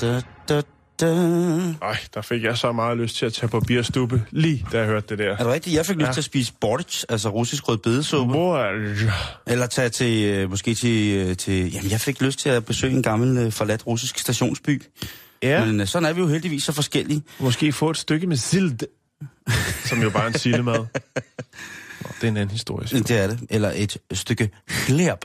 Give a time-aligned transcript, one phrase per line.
[0.00, 0.62] Da, da,
[1.00, 1.06] da.
[1.82, 4.86] Ej, der fik jeg så meget lyst til at tage på bierstube, lige da jeg
[4.86, 5.32] hørte det der.
[5.32, 5.76] Er det rigtigt?
[5.76, 6.12] Jeg fik lyst Ja.
[6.12, 8.34] til at spise bordic, altså russisk rødbedesuppe.
[8.38, 9.12] Det?
[9.46, 11.72] Eller tage til, øh, måske til, øh, til...
[11.72, 14.82] Jamen, jeg fik lyst til at besøge en gammel øh, forladt russisk stationsby.
[15.42, 17.22] Ja, Men sådan er vi jo heldigvis så forskellige.
[17.38, 18.78] måske få et stykke med sild,
[19.84, 20.74] som jo bare er en sildemad.
[20.78, 20.84] Nå,
[22.20, 22.86] det er en anden historie.
[22.86, 23.40] Det er det.
[23.50, 24.50] Eller et stykke
[24.86, 25.24] glærb.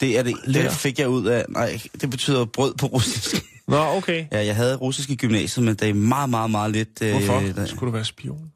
[0.00, 0.36] Det er det.
[0.46, 1.44] Det fik jeg ud af...
[1.48, 3.44] Nej, det betyder brød på russisk.
[3.68, 4.26] Nå, okay.
[4.32, 7.02] Ja, jeg havde russisk i gymnasiet, men det er meget, meget, meget lidt...
[7.02, 7.40] øh, Hvorfor?
[7.40, 8.52] der- Skulle du være spion?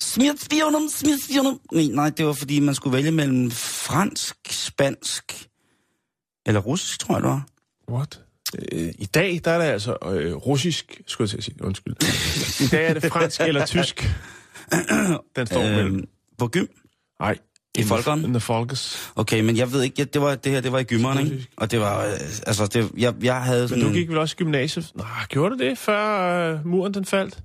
[0.00, 1.60] Smidt spionum, smidt spionum.
[1.72, 5.48] Nej, nej, det var fordi, man skulle vælge mellem fransk, spansk
[6.46, 7.46] eller russisk, tror jeg, det var.
[7.90, 8.20] What?
[8.72, 11.94] Øh, I dag, der er det altså øh, russisk, skulle jeg til at sige, undskyld.
[12.66, 14.10] I dag er det fransk eller tysk.
[15.36, 15.94] Den står øh, mellem.
[15.96, 16.04] Øhm,
[16.38, 16.66] på gym?
[17.20, 17.38] Nej.
[17.78, 18.24] I folkeren?
[18.24, 19.10] In the Folkes.
[19.16, 21.46] Okay, men jeg ved ikke, det, var, det her det var i gymmeren, ikke?
[21.56, 22.12] Og det var, øh,
[22.46, 24.90] altså, det, jeg, jeg havde Men sådan du en- gik vel også i gymnasiet?
[24.94, 27.38] Nej, gjorde du det, før øh, muren den faldt?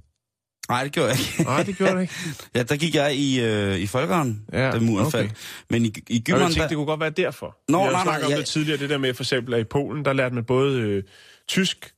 [0.70, 1.44] Nej, det gjorde jeg ikke.
[1.44, 2.14] Nej, det gjorde du ikke.
[2.56, 5.18] ja, der gik jeg i, øh, i folkeren, Ja, da muren okay.
[5.18, 5.34] faldt.
[5.70, 7.58] Men i, i Og jeg gymmeren, tænkte, der, det kunne godt være derfor.
[7.70, 9.54] Nå, har jo nej, nej, snakket om jeg- det tidligere, det der med for eksempel,
[9.54, 11.04] at i Polen, der lærte man både øh,
[11.48, 11.92] tysk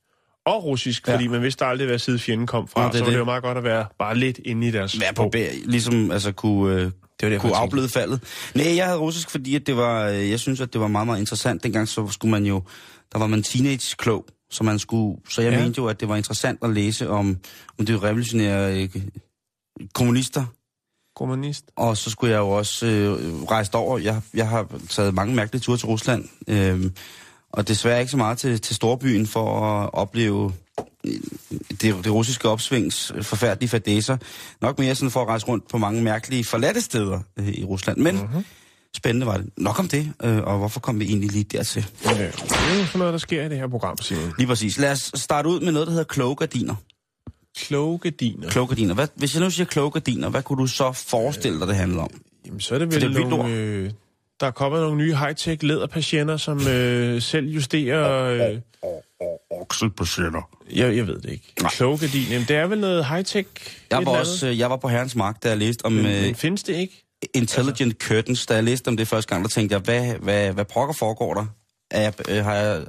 [0.46, 1.14] og russisk, Ja.
[1.14, 2.82] fordi man vidste aldrig, hvad side fjenden kom fra.
[2.82, 3.18] Nå, det så var det det.
[3.18, 5.30] jo meget godt at være bare lidt inde i deres være på sprog.
[5.30, 8.20] bag, ligesom altså, kunne, øh, Det var det, kunne afbløde faldet.
[8.54, 11.06] Nej, jeg havde russisk, fordi at det var, øh, jeg synes, at det var meget,
[11.06, 11.62] meget interessant.
[11.62, 12.62] Dengang så skulle man jo,
[13.12, 15.62] der var man teenage-klog, så man skulle, så jeg Ja.
[15.62, 17.36] mente jo, at det var interessant at læse om,
[17.78, 18.88] om det revolutionære øh,
[19.94, 20.44] kommunister,
[21.16, 21.64] Kommunist.
[21.76, 23.98] og så skulle jeg jo også øh, rejse over.
[23.98, 26.90] Jeg, jeg har taget mange mærkelige ture til Rusland, øh,
[27.52, 30.52] og desværre ikke så meget til, til storbyen for at opleve
[31.70, 34.16] det, det russiske opsvings forfærdelige fadæser.
[34.60, 37.98] Nok mere sådan for at rejse rundt på mange mærkelige forladte steder øh, i Rusland.
[37.98, 38.44] Men mm-hmm.
[38.96, 39.50] spændende var det.
[39.56, 41.86] Nok om det, øh, og hvorfor kom vi egentlig lige dertil?
[42.04, 44.32] Ja, det er jo sådan noget, der sker i det her program, Simon.
[44.38, 44.78] Lige præcis.
[44.78, 46.74] Lad os starte ud med noget, der hedder kloge gardiner.
[47.56, 48.48] Kloge gardiner.
[48.48, 48.94] Kloge gardiner.
[48.94, 52.02] Hvad, hvis jeg nu siger kloge gardiner, hvad kunne du så forestille dig, det handler
[52.02, 52.10] om?
[52.46, 53.54] Jamen, så er det For vel det er nogle...
[53.54, 53.90] Øh,
[54.40, 58.24] der er kommet nogle nye high-tech læderpatienter, som øh, selv justerer...
[58.24, 58.58] Øh,
[59.50, 60.50] Okselpatienter.
[60.74, 61.54] jeg, jeg ved det ikke.
[61.56, 62.30] Kloge gardiner.
[62.30, 63.46] Jamen, det er vel noget high-tech?
[63.90, 66.34] Jeg var også, øh, jeg var på Herrens Mark, da jeg læste om øh, Men
[66.34, 67.02] findes det ikke?
[67.34, 68.46] Intelligent Curtains.
[68.46, 71.34] Da jeg læste om det første gang, der tænkte jeg, hvad, hvad, hvad pokker foregår
[71.34, 71.46] der?
[71.90, 72.84] Er jeg, øh, har jeg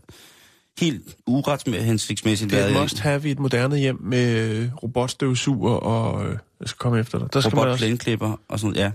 [0.79, 5.73] helt uretshensigtsmæssigt Det er været et must have i et moderne hjem med øh, robotstøvsuger
[5.73, 6.25] og...
[6.25, 7.33] Øh, jeg skal komme efter dig.
[7.33, 8.37] Der skal man også...
[8.47, 8.85] og sådan noget?
[8.85, 8.91] Ja.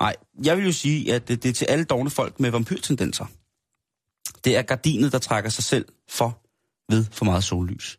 [0.00, 3.26] Nej, jeg vil jo sige, at det, det er til alle dogne folk med vampyrtendenser.
[4.44, 6.38] Det er gardinet, der trækker sig selv for
[6.92, 7.98] ved for meget sollys.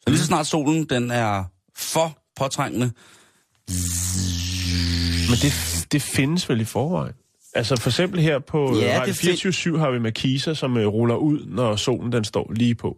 [0.00, 1.44] Så lige så snart solen den er
[1.76, 2.92] for påtrængende,
[5.28, 5.52] Men det,
[5.92, 7.14] det findes vel i forvejen?
[7.54, 10.76] Altså for eksempel her på Ja, ja, Radio det fin- 24 har vi markiser, som
[10.76, 12.96] øh, ruller ud, når solen den står lige på.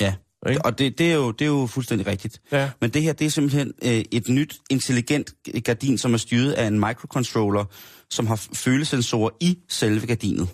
[0.00, 0.14] ja,
[0.48, 0.64] Ikke?
[0.64, 2.40] og det, det, er jo, det er jo fuldstændig rigtigt.
[2.52, 2.70] Ja.
[2.80, 5.34] Men det her, det er simpelthen øh, et nyt, intelligent
[5.64, 7.64] gardin, som er styret af en microcontroller,
[8.10, 10.48] som har følesensorer i selve gardinet.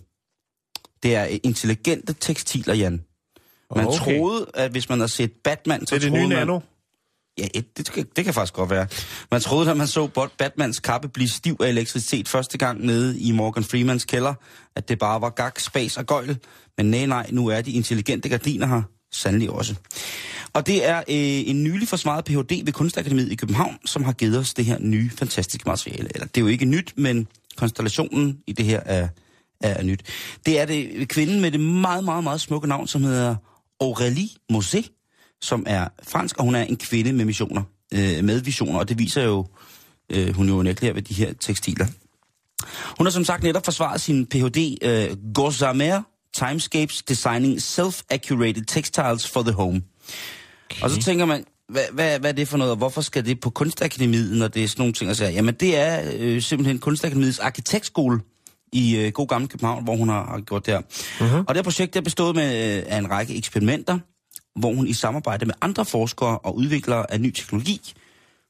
[1.03, 3.01] Det er øh, intelligente tekstiler, Jan.
[3.77, 3.99] Man Okay.
[3.99, 6.39] troede, at hvis man har set Batman, så Det er det nye man...
[6.39, 6.61] nano.
[7.39, 8.87] Ja, et, det, kan, det kan faktisk godt være.
[9.31, 13.33] Man troede, da man så Batmans kappe blive stiv af elektricitet første gang nede i
[13.33, 14.35] Morgan Freemans kælder,
[14.77, 16.39] at det bare var gak, spas og gøjl.
[16.77, 19.75] Men nej, nej, nu er de intelligente gardiner her sandelig også.
[20.53, 21.05] Og det er øh,
[21.49, 22.65] en nylig forsvaret Ph.D.
[22.65, 26.09] ved Kunstakademiet i København, som har givet os det her nye, fantastiske materiale.
[26.15, 29.09] Eller det er jo ikke nyt, men konstellationen i det her er,
[29.61, 30.03] er nyt.
[30.47, 33.37] Det er det kvinden med det meget, meget, meget smukke navn, som hedder
[33.83, 34.89] Aurélie Mosé,
[35.41, 37.63] som er fransk, og hun er en kvinde med missioner,
[37.95, 39.47] øh, med visioner, og det viser jo,
[40.11, 41.87] øh, hun jo unægteligt ved de her tekstiler.
[42.99, 44.79] Hun har som sagt netop forsvaret sin Ph.D.
[44.83, 46.03] Øh, Gossamer
[46.35, 49.83] Timescapes Designing Self-Accurated Textiles for the Home.
[50.71, 50.83] Okay.
[50.83, 53.41] Og så tænker man, hvad, hvad, hvad er det for noget, og hvorfor skal det
[53.41, 55.31] på Kunstakademiet, når det er sådan nogle ting at sige?
[55.31, 58.21] Jamen det er øh, simpelthen Kunstakademiets arkitektskole
[58.73, 60.81] i øh, god gammel København, hvor hun har, gjort det her.
[60.81, 61.37] Uh-huh.
[61.37, 63.99] Og det her projekt er bestået med, øh, af en række eksperimenter,
[64.61, 67.93] hvor hun i samarbejde med andre forskere og udviklere af ny teknologi,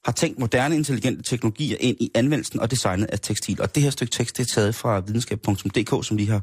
[0.05, 3.61] har tænkt moderne intelligente teknologier ind i anvendelsen og designet af tekstil.
[3.61, 6.41] Og det her stykke tekst det er taget fra videnskab.dk, som lige har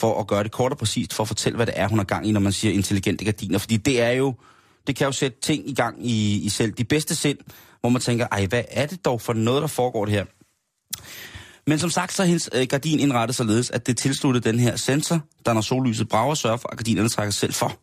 [0.00, 2.04] for at gøre det kort og præcist, for at fortælle, hvad det er, hun har
[2.04, 3.58] gang i, når man siger intelligente gardiner.
[3.58, 4.34] Fordi det er jo,
[4.86, 7.38] det kan jo sætte ting i gang i, i selv de bedste sind,
[7.80, 10.24] hvor man tænker, ej, hvad er det dog for noget, der foregår det her?
[11.66, 14.76] Men som sagt, så er hendes øh, gardin indrettet således, at det tilslutter den her
[14.76, 17.78] sensor, der når sollyset brager, sørger for, at gardinerne trækker selv for.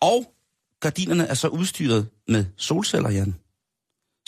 [0.00, 0.34] Og
[0.80, 3.34] gardinerne er så udstyret med solceller, Jan.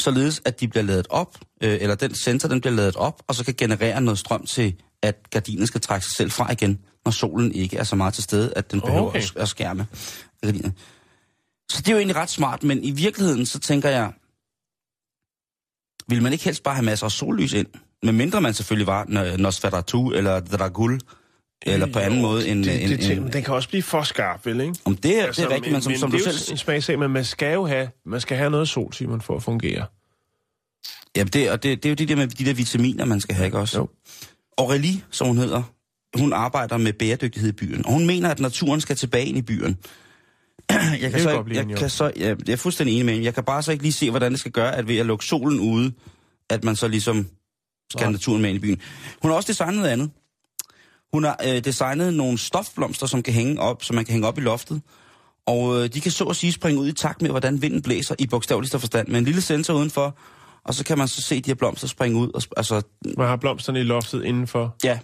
[0.01, 3.35] Således, at de bliver ladet op, øh, eller den sensor, den bliver ladet op, og
[3.35, 7.12] så kan generere noget strøm til, at gardinen skal trække sig selv fra igen, når
[7.12, 9.23] solen ikke er så meget til stede, at den behøver Okay.
[9.37, 9.87] at, skærme
[10.43, 10.75] gardinerne.
[11.70, 14.12] Så det er jo egentlig ret smart, men i virkeligheden, så tænker jeg,
[16.08, 17.67] vil man ikke helst bare have masser af sollys ind?
[18.02, 19.05] Med mindre man selvfølgelig var
[19.37, 21.00] Nosferatu eller Dragul,
[21.62, 22.64] eller på anden Jo, måde en...
[22.64, 24.75] Det, en, det, en, men den kan også blive for skarp, vel, ikke?
[24.85, 26.52] om det, altså, det er rigtigt, men som, som det du selv...
[26.52, 29.43] en smagsag, men man skal jo have, man skal have noget sol, Simon, for at
[29.43, 29.87] fungere.
[31.17, 33.35] Ja, det, og det, det er jo det der med de der vitaminer, man skal
[33.35, 33.79] have, ikke også?
[33.79, 33.88] Jo.
[34.61, 35.62] Aurélie, som hun hedder,
[36.19, 39.43] hun arbejder med bæredygtighed i byen, og hun mener, at naturen skal tilbage ind i
[39.43, 39.77] byen.
[41.01, 43.25] Jeg kan, så, ikke- blive jeg kan så, ja, jeg er fuldstændig enig med hende.
[43.27, 45.25] Jeg kan bare så ikke lige se, hvordan det skal gøre, at ved at lukke
[45.25, 45.93] solen ude,
[46.51, 47.27] at man så ligesom
[47.91, 48.81] skal have naturen med ind i byen.
[49.23, 50.11] Hun har også designet noget andet.
[51.12, 54.39] Hun har øh, designet nogle stofblomster, som kan hænge op, som man kan hænge op
[54.39, 54.83] i loftet.
[55.47, 58.15] Og øh, de kan så at sige springe ud i takt med, hvordan vinden blæser
[58.19, 59.09] i bogstaveligste forstand.
[59.09, 60.17] Med en lille sensor udenfor,
[60.70, 62.31] og så kan man så se de her blomster springe ud.
[62.34, 62.82] Og, altså,
[63.19, 64.76] Man har blomsterne i loftet indenfor.
[64.84, 64.99] ja,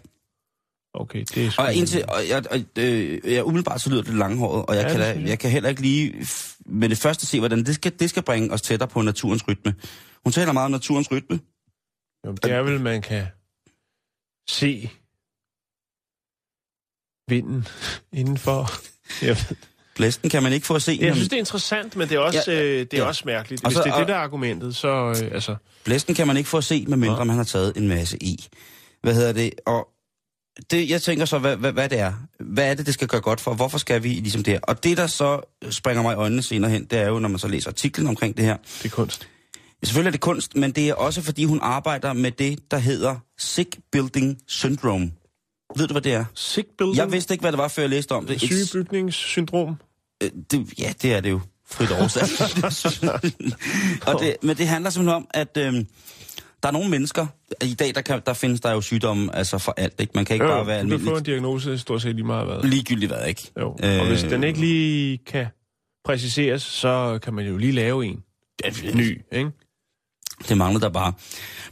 [0.94, 1.62] Okay, det er sgu...
[1.62, 4.90] og indtil, og jeg, og, øh, jeg umiddelbart så lyder det langhåret, og jeg, Ja,
[4.90, 5.38] kan, da, jeg.
[5.38, 6.26] kan heller ikke lige
[6.66, 9.74] med det første se, hvordan det skal, det skal bringe os tættere på naturens rytme.
[10.24, 11.40] Hun taler meget om naturens rytme.
[12.26, 13.26] Jo, det er vel, man kan
[14.48, 14.90] se
[17.28, 17.66] vinden
[18.12, 18.66] indenfor.
[19.24, 19.56] Jeg, ved-
[19.96, 20.98] Blæsten kan man ikke få at se.
[21.00, 23.04] jeg synes, det er interessant, men det er også, Ja, ja, øh, det er ja.
[23.08, 23.64] også mærkeligt.
[23.64, 24.88] Og Hvis så- det er og- det, der er argumentet, så...
[25.22, 27.24] Øh, altså, Blæsten kan man ikke få at se, med mindre Nå.
[27.24, 28.46] man har taget en masse i.
[29.02, 29.50] Hvad hedder det?
[29.66, 29.88] Og
[30.70, 32.12] det, jeg tænker så, hvad, hvad, hvad det er.
[32.40, 33.54] Hvad er det, det skal gøre godt for?
[33.54, 34.60] Hvorfor skal vi ligesom det her?
[34.62, 37.38] Og det, der så springer mig i øjnene senere hen, det er jo, når man
[37.38, 38.56] så læser artiklen omkring det her.
[38.82, 39.28] det er kunst.
[39.84, 43.16] Selvfølgelig er det kunst, men det er også, fordi hun arbejder med det, der hedder
[43.38, 45.12] Sick Building Syndrome.
[45.76, 46.24] Ved du, hvad det er?
[46.34, 46.96] Sick building.
[46.96, 48.40] Jeg vidste ikke, hvad det var, før jeg læste om det.
[48.40, 49.76] Sygebygningssyndrom.
[50.22, 51.40] Øh, det ja, det er det jo.
[51.70, 52.30] Frit oversat.
[54.08, 55.86] og det, men det handler simpelthen om, at øhm,
[56.62, 57.26] der er nogle mennesker,
[57.62, 60.00] i dag der, kan, der findes der jo sygdomme altså for alt.
[60.00, 60.12] Ikke?
[60.14, 61.26] Man kan ikke Jo, bare være du kan få en almindelig.
[61.26, 62.70] diagnose stort set lige meget hvad.
[62.70, 63.50] Ligegyldigt hvad, ikke?
[63.60, 63.68] Jo.
[63.82, 65.46] Og hvis Øh, den ikke lige kan
[66.04, 68.22] præciseres, så kan man jo lige lave en
[68.94, 69.50] ny, ikke?
[70.48, 71.12] Det mangler der bare.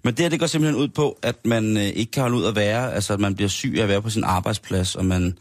[0.02, 2.44] Men det her, det går simpelthen ud på, at man øh, ikke kan holde ud
[2.44, 5.38] at være, altså at man bliver syg af at være på sin arbejdsplads, og man,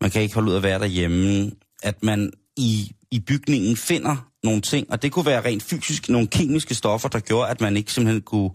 [0.00, 1.50] man kan ikke holde ud at være derhjemme.
[1.84, 6.26] At man i, i bygningen finder nogle ting, og det kunne være rent fysisk, nogle
[6.26, 8.50] kemiske stoffer, der gjorde, at man ikke simpelthen kunne...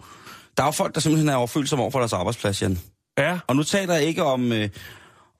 [0.57, 2.79] Der er jo folk, der simpelthen er overfølsomme over for deres arbejdsplads, Jan.
[3.17, 4.69] Ja, Og nu taler jeg ikke om, øh,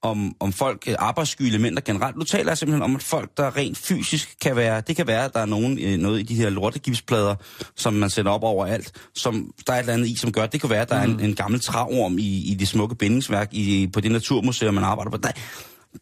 [0.01, 2.15] om, om folk, øh, arbejdssky elementer generelt.
[2.17, 4.81] Nu taler jeg simpelthen om, at folk, der rent fysisk kan være...
[4.87, 7.35] Det kan være, at der er nogen, øh, noget i de her lortegipsplader,
[7.75, 10.45] som man sætter op over alt, som der er et eller andet i, som gør.
[10.45, 13.49] Det kan være, at der er en, en gammel træorm i, i det smukke bindingsværk
[13.51, 15.17] i, på det naturmuseum, man arbejder på.
[15.17, 15.31] Der,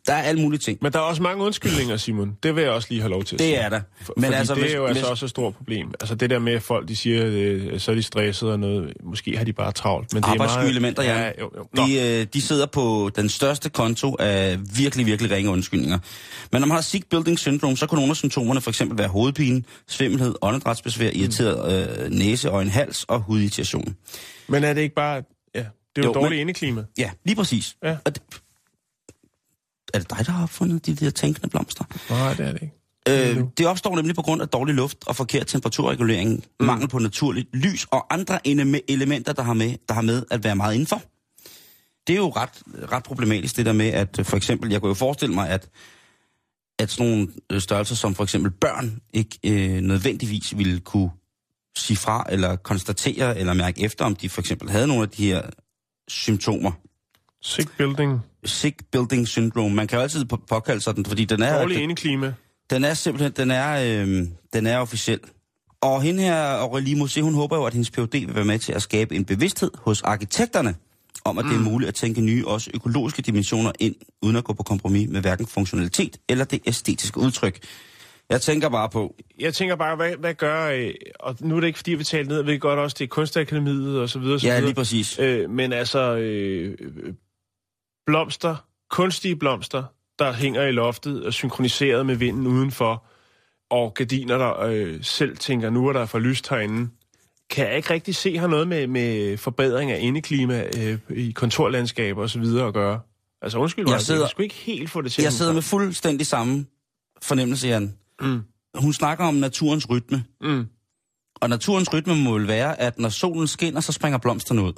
[0.07, 0.77] der er alle mulige ting.
[0.81, 2.37] men der er også mange undskyldninger, Simon.
[2.43, 3.51] Det vil jeg også lige have lov til at sige.
[3.55, 3.81] Det er der.
[4.01, 5.87] For, Men altså, det er hvis- jo altså hvis- også et stort problem.
[5.99, 8.93] Altså det der med, at folk de siger, øh, så er de stresset og noget.
[9.03, 10.13] Måske har de bare travlt.
[10.13, 11.19] Men det Arbejdssky elementer, ja.
[11.21, 11.31] ja.
[11.41, 11.67] Jo, jo.
[11.73, 11.83] Nå.
[11.87, 15.97] De, øh, de sidder på den største konto af virkelig, virkelig ringe undskyldninger.
[16.51, 19.07] Men når man har sick building syndrome, så kan nogle af symptomerne for eksempel være
[19.07, 23.95] hovedpine, svimmelhed, åndedrætsbesvær, irriteret øh, næse og en hals og hudirritation.
[24.47, 25.15] Men er det ikke bare...
[25.55, 25.63] Ja, det er
[25.97, 26.83] jo, Jo, jo dårligt men- indeklima.
[26.97, 27.75] Ja, lige præcis.
[27.83, 27.95] Ja.
[28.05, 28.23] Og det,
[29.93, 31.83] er det dig, der har opfundet de der tænkende blomster?
[32.09, 32.73] Nej, det er det ikke.
[33.09, 36.65] Øh, det opstår nemlig på grund af dårlig luft og forkert temperaturregulering, mm.
[36.65, 40.43] mangel på naturligt lys og andre ele- elementer, der har, med, der har med at
[40.43, 41.01] være meget indenfor.
[42.07, 44.89] Det er jo ret, ret problematisk, det der med, at øh, for eksempel, jeg kunne
[44.89, 45.69] jo forestille mig, at,
[46.79, 51.09] at sådan nogle øh, størrelser som for eksempel børn ikke øh, nødvendigvis ville kunne
[51.77, 55.25] sige fra, eller konstatere, eller mærke efter, om de for eksempel havde nogle af de
[55.25, 55.41] her
[56.07, 56.71] symptomer.
[57.47, 58.19] Sick building.
[58.45, 59.75] Sick building syndrome.
[59.75, 61.59] Man kan jo altid på- påkalde sig den, fordi den er...
[61.59, 62.33] Dårligt indeklima.
[62.69, 65.19] Den er simpelthen, den er, øh, den er officiel.
[65.81, 68.73] Og hende her, Aurélie Mosé, hun håber jo, at hendes PhD vil være med til
[68.73, 70.75] at skabe en bevidsthed hos arkitekterne,
[71.25, 71.51] om at mm.
[71.51, 75.09] det er muligt at tænke nye, også økologiske dimensioner ind, uden at gå på kompromis
[75.09, 77.59] med hverken funktionalitet eller det æstetiske udtryk.
[78.29, 80.69] Jeg tænker bare på, Jeg tænker bare, hvad, hvad gør...
[80.71, 83.03] Øh, og nu er det ikke, fordi vi taler ned, jeg ved godt også, det
[83.03, 84.39] er kunstakademiet og så videre.
[84.39, 84.65] Så ja, videre.
[84.65, 85.19] lige præcis.
[85.19, 86.77] Øh, men altså, øh,
[88.07, 88.55] blomster,
[88.89, 89.83] kunstige blomster,
[90.19, 93.03] der hænger i loftet og synkroniseret med vinden udenfor,
[93.69, 96.89] og gardiner, der øh, selv tænker, nu er der for lyst herinde,
[97.49, 102.21] kan jeg ikke rigtig se har noget med, med forbedring af indeklima øh, i kontorlandskaber
[102.21, 102.99] og så videre at gøre.
[103.41, 105.21] Altså undskyld Jeg mig, jeg, sidder- jeg skulle ikke helt få det til.
[105.21, 106.65] Jeg sidder med fuldstændig samme
[107.21, 107.93] fornemmelse, Jan.
[108.21, 108.41] Mm.
[108.75, 110.23] Hun snakker om naturens rytme.
[110.41, 110.65] Mm.
[111.41, 114.73] Og naturens rytme må vel være, at når solen skinner, så springer blomsterne ud.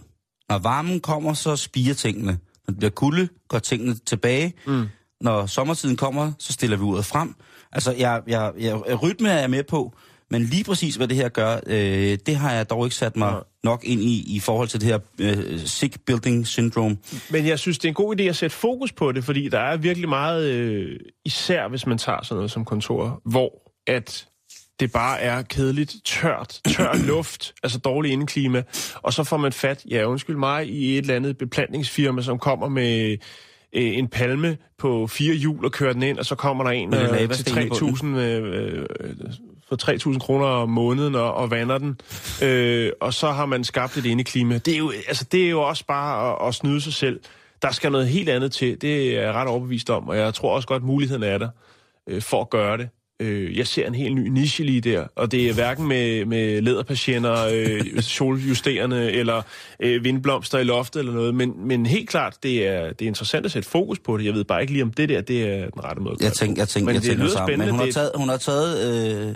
[0.50, 2.40] Når varmen kommer, så spiger tingene.
[2.70, 4.54] Når det bliver kulde, går tingene tilbage.
[4.68, 4.86] Mm.
[5.22, 7.36] Når sommertiden kommer, så stiller vi uret frem.
[7.72, 9.94] Altså, jeg, jeg, jeg, rytme er jeg med på,
[10.32, 13.32] men lige præcis, hvad det her gør, øh, det har jeg dog ikke sat mig
[13.32, 13.44] Nej.
[13.64, 16.98] nok ind i, i forhold til det her øh, sick building syndrome.
[17.30, 19.60] Men jeg synes, det er en god idé at sætte fokus på det, fordi der
[19.60, 23.52] er virkelig meget, øh, især hvis man tager sådan noget som kontor, hvor
[23.88, 24.28] at
[24.80, 28.64] det bare er kedeligt, tørt, tør luft, altså dårlig indeklima,
[28.96, 32.70] og så får man fat, ja undskyld mig, i et eller andet beplantningsfirma, som kommer
[32.70, 33.18] med
[33.74, 36.94] øh, en palme på fire hjul og kører den ind, og så kommer der en
[36.94, 38.16] øh, til i bunden.
[38.16, 38.86] 3.000 øh, øh,
[39.70, 42.00] for 3.000 kroner om måneden og, og vander den,
[42.44, 44.58] øh, og så har man skabt et indeklima.
[44.58, 47.20] Det er jo, altså, det er jo også bare at, at snyde sig selv.
[47.62, 48.82] Der skal noget helt andet til.
[48.82, 51.50] Det er jeg ret overbevist om, og jeg tror også godt, muligheden er der
[52.08, 52.90] øh, for at gøre det.
[53.22, 56.62] Øh, jeg ser en helt ny niche lige der, og det er hverken med, med
[56.62, 59.42] læderpatienter, øh, soljusterende eller
[59.80, 63.46] øh, vindblomster i loftet eller noget, men, men helt klart, det er, det er interessant
[63.46, 64.26] at sætte fokus på det.
[64.26, 66.30] Jeg ved bare ikke lige, om det der det er den rette måde at Jeg
[66.30, 67.60] det tænker, jeg tænker, men jeg det tænker lyder sammen.
[67.60, 67.72] Men spændende.
[67.72, 69.36] hun har Det- taget, hun har taget, øh,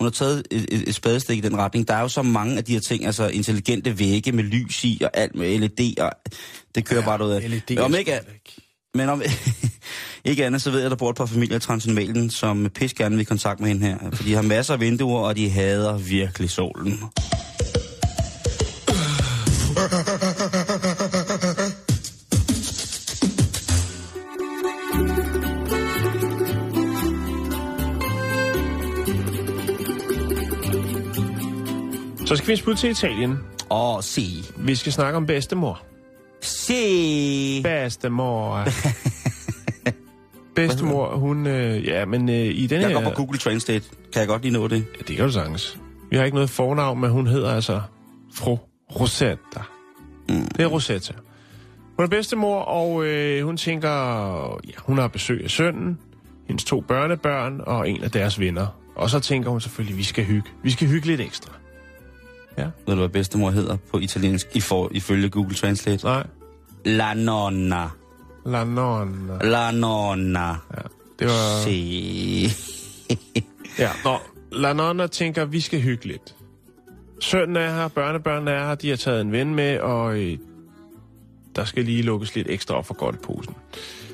[0.00, 1.88] hun har taget et, et, et spadestik i den retning.
[1.88, 4.98] Der er jo så mange af de her ting, altså intelligente vægge med lys i,
[5.04, 6.10] og alt med LED, og
[6.74, 7.50] det kører ja, bare ud af.
[7.50, 8.12] LED om ikke.
[8.94, 9.22] Men om
[10.24, 12.94] ikke andet, så ved jeg, at der bor et par familier i Transylvanien, som pis
[12.94, 13.98] gerne vil i kontakt med hende her.
[14.12, 17.00] For de har masser af vinduer, og de hader virkelig solen.
[32.26, 33.38] Så skal vi smut til Italien.
[33.70, 34.22] Og se.
[34.56, 35.93] Vi skal snakke om bedstemor.
[36.44, 37.62] Se.
[37.62, 38.64] Bedstemor.
[40.56, 41.46] bedstemor, hun...
[41.46, 42.94] Øh, ja, men øh, i den Jeg her...
[42.94, 43.84] går på Google Translate.
[44.12, 44.84] Kan jeg godt lige nå det?
[44.96, 45.78] Ja, det kan du sagtens.
[46.10, 47.80] Vi har ikke noget fornavn, men hun hedder altså
[48.34, 48.58] fru
[49.00, 49.60] Rosetta.
[50.28, 50.46] Mm.
[50.56, 51.12] Det er Rosetta.
[51.96, 53.88] Hun er bedstemor, og øh, hun tænker,
[54.68, 55.98] ja, hun har besøg af sønnen,
[56.46, 58.66] hendes to børnebørn og en af deres venner.
[58.96, 60.50] Og så tænker hun selvfølgelig, vi skal hygge.
[60.62, 61.52] Vi skal hygge lidt ekstra.
[62.58, 66.04] Ja, Ved du, hvad bedstemor hedder på italiensk, i for, ifølge Google Translate?
[66.06, 66.26] nej.
[66.84, 67.84] La nonna.
[68.46, 69.38] La nonna.
[69.42, 70.48] La nonna.
[70.48, 70.82] Ja,
[71.18, 71.62] det var...
[71.64, 72.48] Se.
[73.78, 74.18] Ja, nå,
[74.52, 76.34] La Nonna tænker, vi skal hygge lidt.
[77.20, 80.38] Sønnen er her, børnebørnene er her, de har taget en ven med, og øh,
[81.56, 83.54] der skal lige lukkes lidt ekstra op for godt posen.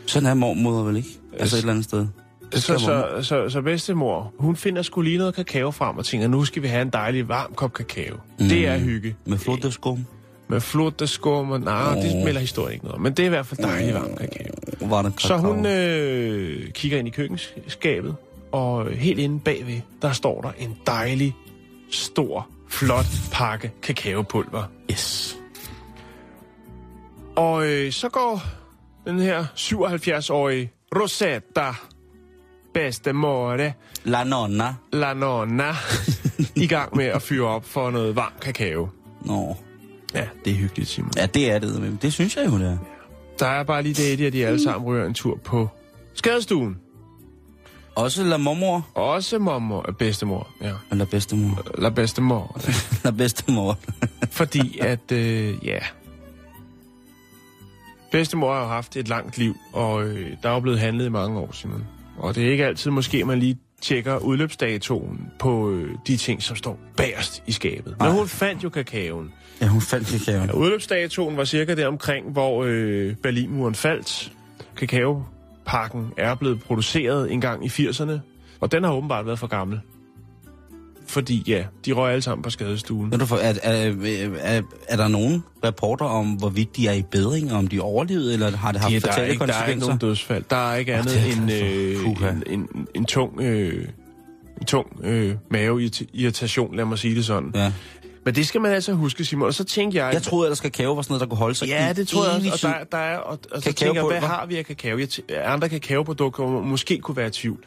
[0.07, 1.09] Sådan er mormor vel ikke?
[1.39, 2.07] Altså et eller andet sted.
[2.55, 6.45] Så, så, så, så bedstemor, hun finder skulle lige noget kakao frem og tænker, nu
[6.45, 8.17] skal vi have en dejlig varm kop kakao.
[8.39, 8.49] Mm.
[8.49, 9.17] Det er hygge.
[9.25, 10.07] Med flodeskum.
[10.49, 11.61] Med flot, der skum og...
[11.61, 12.03] Nej, oh.
[12.03, 14.55] det melder historien ikke noget Men det er i hvert fald dejlig varm kakao.
[14.81, 18.17] Var det Så hun øh, kigger ind i køkkenskabet,
[18.53, 21.37] og helt inde bagved, der står der en dejlig,
[21.91, 24.63] stor, flot pakke kakaopulver.
[24.91, 25.39] Yes.
[27.37, 28.43] Og øh, så går
[29.07, 31.75] den her 77-årige Rosetta
[32.87, 34.75] Bestemore La nonna.
[34.93, 35.75] La Nonna
[36.57, 38.89] i gang med at fyre op for noget varm kakao.
[39.25, 39.57] Nå.
[40.15, 41.11] Ja, det er hyggeligt, Simon.
[41.17, 41.81] Ja, det er det.
[41.81, 42.79] Men det synes jeg jo, det er.
[43.39, 45.69] Der er bare lige det, at de alle sammen ryger en tur på
[46.15, 46.79] skadestuen.
[47.95, 48.89] Også la mormor.
[48.95, 50.73] Også mormor, øh, bedstemor, ja.
[50.91, 51.63] Eller bedstemor.
[51.79, 52.61] La bedstemor.
[53.05, 53.79] La bedstemor.
[54.31, 55.79] Fordi at, øh, ja...
[58.13, 61.09] Bedstemor har jo haft et langt liv, og øh, der er jo blevet handlet i
[61.09, 61.85] mange år, Simon.
[62.21, 66.57] Og det er ikke altid måske, man lige tjekker udløbsdatoen på øh, de ting, som
[66.57, 67.97] står bagerst i skabet.
[68.01, 69.33] Men hun fandt jo kakaoen.
[69.61, 70.49] ja, hun fandt kakaoen.
[70.49, 74.33] Ja, udløbsdatoen var cirka der omkring, hvor øh, Berlinmuren faldt.
[74.77, 78.13] Kakaopakken er blevet produceret en gang i 80'erne,
[78.61, 79.81] og den har åbenbart været for gammel.
[81.11, 83.21] Fordi ja, de røg alle sammen på skadestuen.
[83.21, 83.93] For, er, er,
[84.41, 88.57] er, er der nogen rapporter om, hvorvidt de er i bedring, om de overlevede, eller
[88.57, 89.87] har det haft der, er fatale ikke, der er ikke konsekvenser?
[89.87, 90.45] nogen dødsfald.
[90.51, 93.85] Der er ikke andet det er end jeg øh, en, en, en tung, øh,
[94.61, 97.51] en tung øh, maveirritation, lad mig sige det sådan.
[97.55, 97.73] Ja.
[98.25, 99.47] Men det skal man altså huske, Simon.
[99.47, 100.15] Og så tænkte jeg...
[100.15, 102.53] Jeg troede ellers, kakao var sådan noget, der kunne holde sig Ja, det tror jeg
[102.53, 102.67] også.
[102.69, 104.99] Og, der, der er, og, og så tænker jeg, hvad har vi af kakao?
[104.99, 107.65] Jeg t- andre kakaoprodukter må- måske kunne være i tvivl.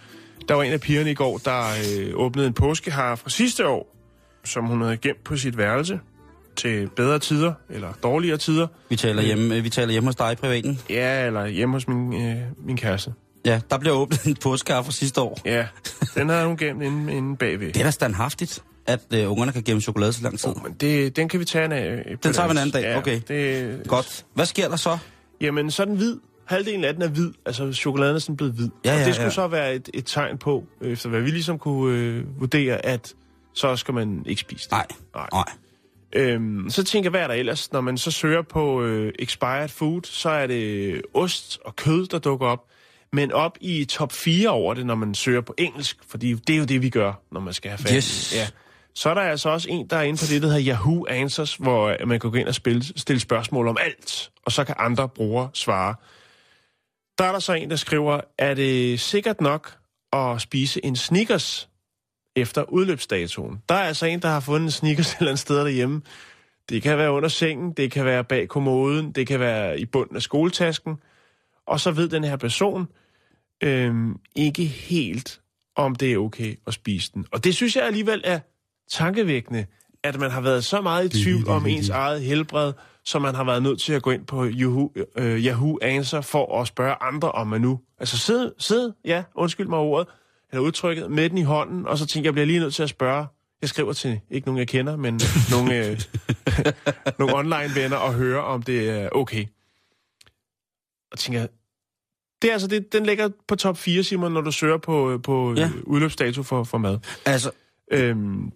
[0.47, 1.63] Der var en af pigerne i går, der
[1.99, 3.95] øh, åbnede en påskehare fra sidste år,
[4.43, 5.99] som hun havde gemt på sit værelse
[6.55, 8.67] til bedre tider, eller dårligere tider.
[8.89, 10.79] Vi taler, hjemme, vi taler hjemme hos dig i privaten.
[10.89, 12.35] Ja, eller hjemme hos min, øh,
[12.65, 13.13] min kæreste.
[13.45, 15.39] Ja, der blev åbnet en påskehare fra sidste år.
[15.45, 15.67] Ja,
[16.15, 17.67] den havde hun gemt inde, inde bagved.
[17.73, 20.49] Det er da standhaftigt, at øh, ungerne kan gemme chokolade så lang tid.
[20.49, 22.17] Oh, men det, den kan vi tage en af.
[22.23, 23.21] Den tager vi en anden dag, okay.
[23.27, 24.25] Det, Godt.
[24.33, 24.97] Hvad sker der så?
[25.41, 27.33] Jamen, så er den hvid, halvdelen af den er hvid.
[27.45, 28.69] Altså, chokoladen er sådan blevet hvid.
[28.85, 29.29] Ja, og det skulle ja.
[29.29, 33.13] så være et, et tegn på, øh, efter hvad vi ligesom kunne øh, vurdere, at
[33.53, 34.71] så skal man ikke spise det.
[34.71, 35.27] Nej, Nej.
[35.33, 35.45] nej.
[36.15, 37.71] Øhm, så tænker jeg, hvad er der ellers?
[37.71, 42.19] Når man så søger på øh, expired food, så er det ost og kød, der
[42.19, 42.65] dukker op.
[43.13, 46.57] Men op i top 4 over det, når man søger på engelsk, fordi det er
[46.57, 47.91] jo det, vi gør, når man skal have fat.
[47.95, 48.35] Yes.
[48.35, 48.47] Ja.
[48.95, 51.55] Så er der altså også en, der er inde på det, der hedder Yahoo Answers,
[51.55, 55.09] hvor man kan gå ind og spille, stille spørgsmål om alt, og så kan andre
[55.09, 55.95] brugere svare.
[57.17, 59.77] Der er der så en, der skriver, er det sikkert nok
[60.13, 61.69] at spise en Snickers
[62.35, 63.61] efter udløbsdatoen?
[63.69, 66.01] Der er altså en, der har fundet en Snickers et eller andet sted derhjemme.
[66.69, 70.15] Det kan være under sengen, det kan være bag kommoden, det kan være i bunden
[70.15, 70.95] af skoletasken.
[71.67, 72.87] Og så ved den her person
[73.63, 75.41] øhm, ikke helt,
[75.75, 77.25] om det er okay at spise den.
[77.31, 78.39] Og det synes jeg alligevel er
[78.89, 79.65] tankevækkende,
[80.03, 82.73] at man har været så meget i tvivl om ens eget helbred,
[83.05, 86.61] så man har været nødt til at gå ind på Yahoo, øh, Yahoo Answer for
[86.61, 87.79] at spørge andre, om man nu...
[87.99, 90.07] Altså sid, sid, ja, undskyld mig ordet,
[90.51, 92.83] eller udtrykket, med den i hånden, og så tænker jeg, jeg bliver lige nødt til
[92.83, 93.27] at spørge.
[93.61, 95.19] Jeg skriver til ikke nogen, jeg kender, men
[95.53, 96.01] nogle, øh,
[97.19, 99.45] nogle online-venner og høre, om det er okay.
[101.11, 101.49] Og tænker jeg,
[102.41, 105.53] det er altså det, den ligger på top 4, Simon, når du søger på, på
[105.53, 105.61] Ja.
[105.61, 105.69] ja.
[105.83, 106.99] udløbsdato for, for mad.
[107.25, 107.51] Altså,
[107.91, 108.51] Øhm,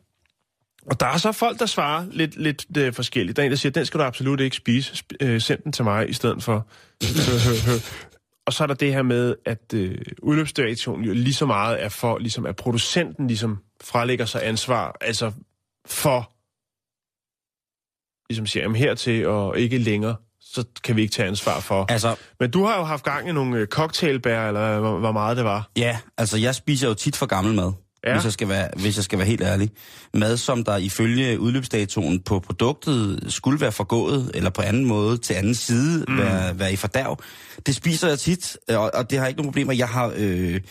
[0.87, 3.35] og der er så folk, der svarer lidt, lidt øh, forskelligt.
[3.35, 4.93] Der er en, der siger, den skal du absolut ikke spise.
[4.93, 6.67] Sp- øh, send den til mig i stedet for.
[8.47, 11.89] og så er der det her med, at øh, udløbsdatoen jo lige så meget er
[11.89, 15.31] for, ligesom at producenten ligesom frelægger sig ansvar, altså
[15.85, 16.31] for,
[18.29, 21.85] ligesom siger, jamen hertil og ikke længere, så kan vi ikke tage ansvar for.
[21.89, 25.37] altså, Men du har jo haft gang i nogle øh, cocktailbær, eller hvor, hvor meget
[25.37, 25.69] det var.
[25.77, 27.73] ja, altså jeg spiser jo tit for gammel mad.
[28.05, 28.13] Ja.
[28.13, 29.71] Hvis, jeg skal være, hvis jeg skal være helt ærlig.
[30.13, 35.33] Mad, som der ifølge udløbsdatoen på produktet skulle være forgået, eller på anden måde til
[35.33, 36.17] anden side mm.
[36.17, 37.19] være, være i fordærv,
[37.65, 39.73] det spiser jeg tit, og, og det har ikke nogen problemer.
[39.73, 40.61] Jeg har, øh,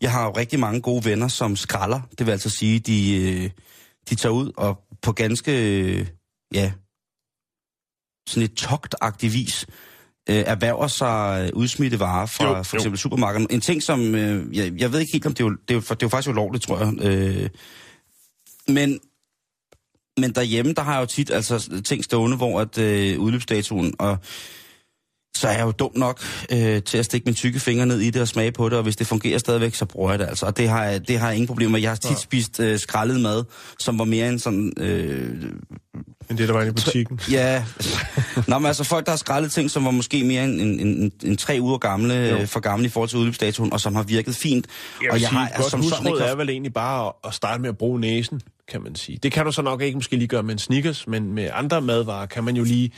[0.00, 2.00] jeg har jo rigtig mange gode venner, som skralder.
[2.18, 3.50] Det vil altså sige, de, øh,
[4.10, 6.06] de tager ud og på ganske, øh,
[6.54, 6.72] ja,
[8.28, 9.66] sådan et togtagtig vis,
[10.30, 12.78] øh, erhverver sig øh, udsmidte varer fra Jo, jo, for jo.
[12.78, 13.46] eksempel supermarkedet.
[13.50, 14.14] En ting, som...
[14.14, 16.02] Øh, jeg, jeg ved ikke helt, om det er jo, det er jo, for- det
[16.02, 17.04] er jo faktisk ulovligt, tror jeg.
[17.04, 17.48] Øh,
[18.68, 19.00] men,
[20.20, 23.94] men derhjemme, der har jeg jo tit altså, ting stående, hvor at, øh, udløbsdatoen...
[23.98, 24.18] Og,
[25.36, 26.20] så er jeg jo dum nok
[26.52, 28.82] øh, til at stikke min tykke finger ned i det og smage på det, og
[28.82, 30.46] hvis det fungerer stadigvæk, så bruger jeg det altså.
[30.46, 31.78] Og det har jeg, det har jeg ingen problemer.
[31.78, 33.44] Jeg har tit spist øh, skrællet mad,
[33.78, 34.72] som var mere end sådan...
[34.76, 35.42] Øh,
[36.28, 37.20] Men det, der var i butikken.
[37.30, 37.64] Ja,
[38.48, 40.88] Nå, men altså folk, der har skrællet ting, som var måske mere end en, en,
[40.88, 44.02] en, en tre uger gamle, øh, for gamle i forhold til udløbsdatoen, og som har
[44.02, 44.66] virket fint.
[45.02, 47.34] Jeg og jeg sige, har godt som sådan ikke er vel egentlig bare at, at
[47.34, 48.40] starte med at bruge næsen,
[48.72, 49.18] kan man sige.
[49.22, 51.80] Det kan du så nok ikke måske lige gøre med en Snickers, men med andre
[51.80, 52.90] madvarer kan man jo lige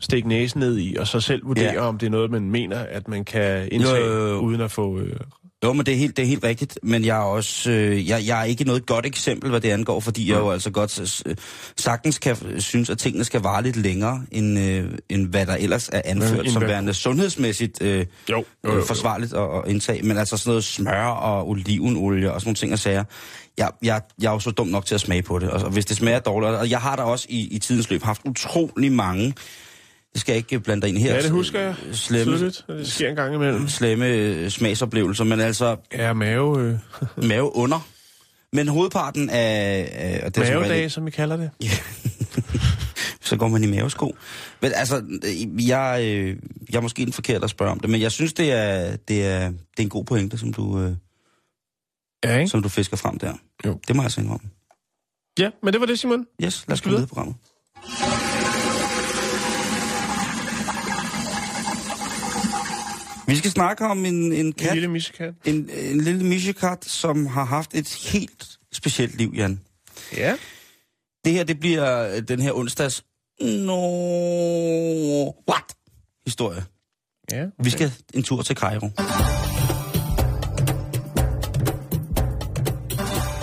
[0.00, 1.72] stikke næsen ned i, og så selv vurdere, Ja.
[1.72, 1.80] ja.
[1.80, 4.38] om det er noget, man mener, at man kan indtage, Jo, jo, jo.
[4.38, 4.98] uden at få...
[5.00, 5.16] Øh,
[5.64, 8.22] Jo, men det er helt, det er helt rigtigt, men jeg er også, øh, jeg,
[8.26, 11.36] jeg er ikke noget godt eksempel, hvad det angår, fordi jeg jo altså godt øh,
[11.76, 15.88] sagtens kan synes, at tingene skal vare lidt længere, end, øh, end hvad der ellers
[15.92, 18.84] er anført end som værende sundhedsmæssigt øh, Jo, jo, jo, jo.
[18.86, 20.02] forsvarligt at, at indtage.
[20.02, 23.04] Men altså sådan noget smør og olivenolie og sådan nogle ting og sager.
[23.58, 25.84] Jeg, jeg, jeg er jo så dum nok til at smage på det, og hvis
[25.84, 29.34] det smager dårligt, og jeg har da også i, i tidens løb haft utrolig mange,
[30.12, 32.64] det skal jeg ikke blande dig ind i her, ja, det husker jeg slemme, tydeligt,
[32.68, 33.68] det sker en gang imellem.
[33.68, 36.78] slemme øh, smagsoplevelser, men altså Ja, mave, øh,
[37.28, 37.86] mave under.
[38.52, 40.20] Men hovedparten af...
[40.24, 41.50] og det er som som vi kalder det.
[43.26, 44.16] så går man i mavesko.
[44.62, 46.36] Men altså, øh, jeg, øh,
[46.70, 49.26] jeg er måske en forkert at spørge om det, men jeg synes, det er, det
[49.26, 50.92] er, det er en god pointe, som du, øh,
[52.24, 52.48] Ja, ikke?
[52.50, 53.34] som du fisker frem der.
[53.66, 53.80] Jo.
[53.88, 54.50] Det må jeg så indrømme.
[55.38, 56.26] Ja, men det var det, Simon.
[56.44, 57.04] Yes, lad os gå videre.
[57.04, 57.36] i programmet.
[63.28, 65.34] Vi skal snakke om en, en En kat, lille missekat.
[65.44, 69.60] en, en lille misjekat, som har haft et helt specielt liv, Jan.
[70.16, 70.36] Ja.
[71.24, 73.04] Det her, det bliver den her onsdags...
[73.40, 73.76] No...
[75.50, 75.76] What?
[76.26, 76.64] Historie.
[77.30, 77.42] Ja.
[77.42, 77.50] Okay.
[77.64, 78.90] Vi skal en tur til Cairo.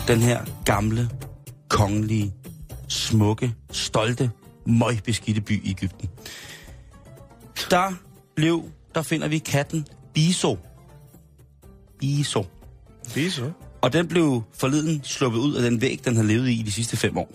[0.07, 1.09] Den her gamle,
[1.69, 2.33] kongelige,
[2.87, 4.31] smukke, stolte,
[4.65, 6.09] møgbeskidte by i Ægypten.
[7.69, 7.93] Der
[8.35, 8.63] blev,
[8.95, 10.57] der finder vi katten Biso.
[11.99, 12.45] Biso.
[13.29, 13.51] Så.
[13.81, 16.71] Og den blev forleden sluppet ud af den væg, den har levet i i de
[16.71, 17.29] sidste fem år.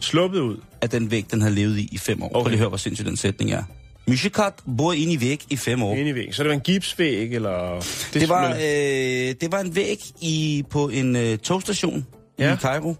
[0.00, 0.56] Sluppet ud.
[0.82, 2.26] Af den væg, den har levet i i fem år.
[2.26, 2.34] Okay.
[2.34, 3.62] Prøv lige at høre, hvor sindssyg den sætning er.
[4.08, 5.96] Mishikat bor inde i væg i fem år.
[5.96, 6.32] Ind i væggen.
[6.32, 7.74] Så det var en gipsvæg, eller...
[8.12, 8.60] Det, det, var, øh,
[9.40, 12.06] det var en væg i, på en øh, togstation.
[12.38, 12.54] Ja.
[12.54, 12.96] i Cairo,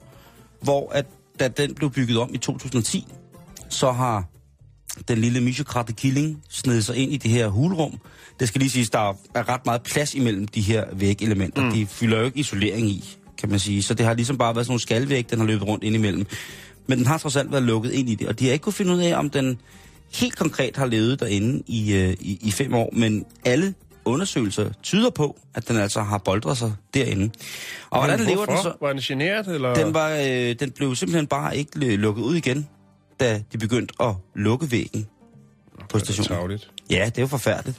[0.60, 1.06] hvor at,
[1.40, 3.06] da den blev bygget om i 2010,
[3.68, 4.24] så har
[5.08, 7.98] den lille Mishikrate Killing snedet sig ind i det her hulrum.
[8.40, 11.64] Det skal lige siges, der er ret meget plads imellem de her vægelementer.
[11.64, 11.72] Mm.
[11.72, 13.82] De fylder jo ikke isolering i, kan man sige.
[13.82, 16.26] Så det har ligesom bare været sådan nogle skalvæg, den har løbet rundt ind imellem.
[16.86, 18.72] Men den har trods alt været lukket ind i det, og de har ikke kunne
[18.72, 19.58] finde ud af, om den
[20.14, 25.10] helt konkret har levet derinde i, øh, i, i fem år, men alle undersøgelser tyder
[25.10, 27.30] på, at den altså har boldret sig derinde.
[27.90, 28.72] Og hvordan lever den så?
[28.80, 29.74] Var den generet, eller?
[29.74, 32.68] Den, var, øh, den blev simpelthen bare ikke lukket ud igen,
[33.20, 35.06] da de begyndte at lukke væggen
[35.88, 36.50] på stationen.
[36.50, 37.78] Det ja, det er jo forfærdeligt.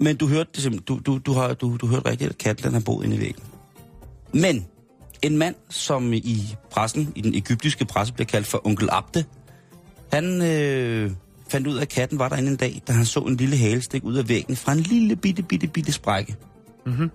[0.00, 2.72] Men du hørte det simpelthen, du, du, du, har, du, du hørte rigtigt, at katten
[2.72, 3.42] har boet inde i væggen.
[4.32, 4.66] Men
[5.22, 9.24] en mand, som i pressen, i den egyptiske presse, bliver kaldt for onkel Abde,
[10.14, 11.10] han øh,
[11.48, 14.04] fandt ud af, at katten var derinde en dag, da han så en lille halestik
[14.04, 16.36] ud af væggen fra en lille bitte, bitte, bitte sprække.
[16.86, 17.10] Mm-hmm.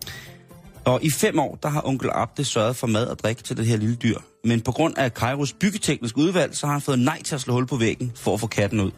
[0.85, 3.65] Og i fem år, der har onkel Abde sørget for mad og drik til det
[3.65, 4.17] her lille dyr.
[4.43, 7.53] Men på grund af Kairos byggeteknisk udvalg, så har han fået nej til at slå
[7.53, 8.91] hul på væggen for at få katten ud.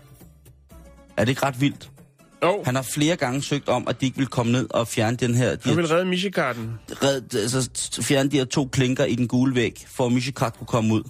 [1.17, 1.91] Er det ikke ret vildt?
[2.41, 2.65] Oh.
[2.65, 5.35] Han har flere gange søgt om, at de ikke vil komme ned og fjerne den
[5.35, 5.55] her...
[5.55, 6.73] De han vil redde Michikarten.
[6.89, 7.69] Red, altså,
[8.01, 11.03] fjerne de her to klinker i den gule væg, for at Michikart kunne komme ud.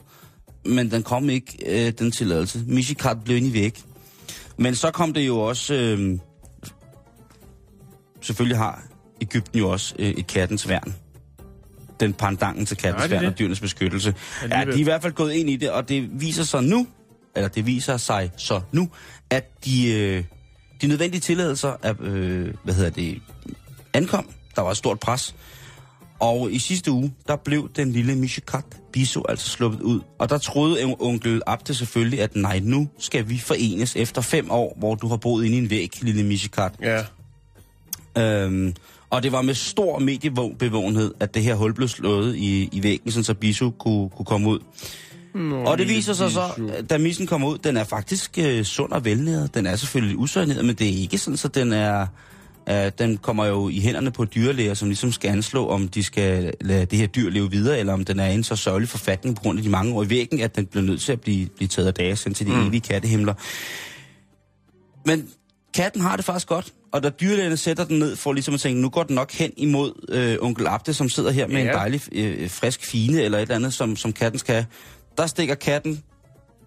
[0.65, 2.63] Men den kom ikke, øh, den tilladelse.
[2.67, 3.81] Michikart blev inde i væg.
[4.57, 5.73] Men så kom det jo også...
[5.73, 6.19] Øh,
[8.21, 8.83] selvfølgelig har
[9.21, 10.95] Ægypten jo også øh, et kattens værn.
[11.99, 14.15] Den pandangen til kattens værn og dyrenes beskyttelse.
[14.41, 16.87] Ja, de er i hvert fald gået ind i det, og det viser sig nu,
[17.35, 18.89] eller det viser sig så nu,
[19.29, 20.23] at de, øh,
[20.81, 23.21] de nødvendige tilladelser er, øh, hvad hedder det,
[23.93, 24.29] ankom.
[24.55, 25.35] Der var et stort pres.
[26.21, 29.99] Og i sidste uge, der blev den lille Mishikat Biso altså sluppet ud.
[30.19, 34.75] Og der troede onkel Abte selvfølgelig, at nej, nu skal vi forenes efter fem år,
[34.79, 36.71] hvor du har boet inde i en væg, lille Mishikat.
[36.81, 37.03] Ja.
[38.17, 38.73] Øhm,
[39.09, 43.11] og det var med stor mediebevågenhed, at det her hul blev slået i, i væggen,
[43.11, 44.59] så Biso kunne, kunne komme ud.
[45.35, 46.49] Nå, og det viser sig så,
[46.89, 49.53] da missen kommer ud, den er faktisk øh, sund og velnæret.
[49.53, 52.07] Den er selvfølgelig usundhed, men det er ikke sådan, så den er...
[52.69, 56.53] Øh, den kommer jo i hænderne på dyrlæger, som ligesom skal anslå, om de skal
[56.61, 59.35] lade det her dyr leve videre, eller om den er i en så sørgelig forfatning
[59.35, 61.49] på grund af de mange år i væggen, at den bliver nødt til at blive,
[61.55, 62.67] blive taget af dage sendt til de mm.
[62.67, 63.33] evige kattehimler.
[65.05, 65.29] Men
[65.73, 68.81] katten har det faktisk godt, og da dyrlægerne sætter den ned for ligesom at tænke,
[68.81, 71.69] nu går den nok hen imod øh, onkel Abde, som sidder her med ja.
[71.69, 74.65] en dejlig, øh, frisk fine eller et eller andet, som, som katten skal
[75.17, 76.03] der stikker katten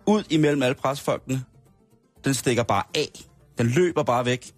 [0.06, 1.42] ud imellem alle presfolkene.
[2.24, 3.24] Den stikker bare af.
[3.58, 4.52] Den løber bare væk.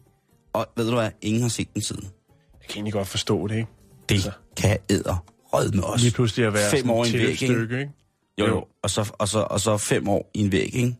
[0.56, 2.02] Og ved du hvad, ingen har set den siden.
[2.02, 3.68] Jeg kan egentlig godt forstå det, ikke?
[4.08, 4.30] Det altså.
[4.56, 6.02] kan æder rød med os.
[6.02, 7.92] Lige pludselig at være fem år i en væg, stykke, ikke?
[8.40, 8.64] Jo, jo.
[8.82, 10.96] Og så, og, så, og så fem år i en væg, ikke?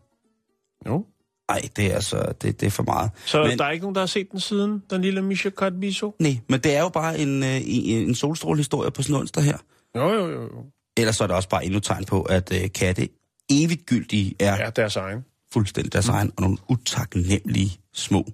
[0.87, 1.05] Jo.
[1.51, 3.11] Nej, det er altså, det, det er for meget.
[3.25, 6.15] Så men, der er ikke nogen, der har set den siden, den lille Misha Katbiso?
[6.19, 9.43] Nej, men det er jo bare en, øh, en, en solstrålehistorie på sådan en onsdag
[9.43, 9.57] her.
[9.95, 10.41] Jo, jo, jo.
[10.41, 10.65] jo.
[10.97, 13.09] Ellers er det også bare endnu tegn på, at øh, katte
[13.49, 14.63] evigt gyldige er...
[14.63, 15.25] Ja, deres egen.
[15.53, 16.13] Fuldstændig deres mm.
[16.13, 18.25] egen, og nogle utaknemmelige små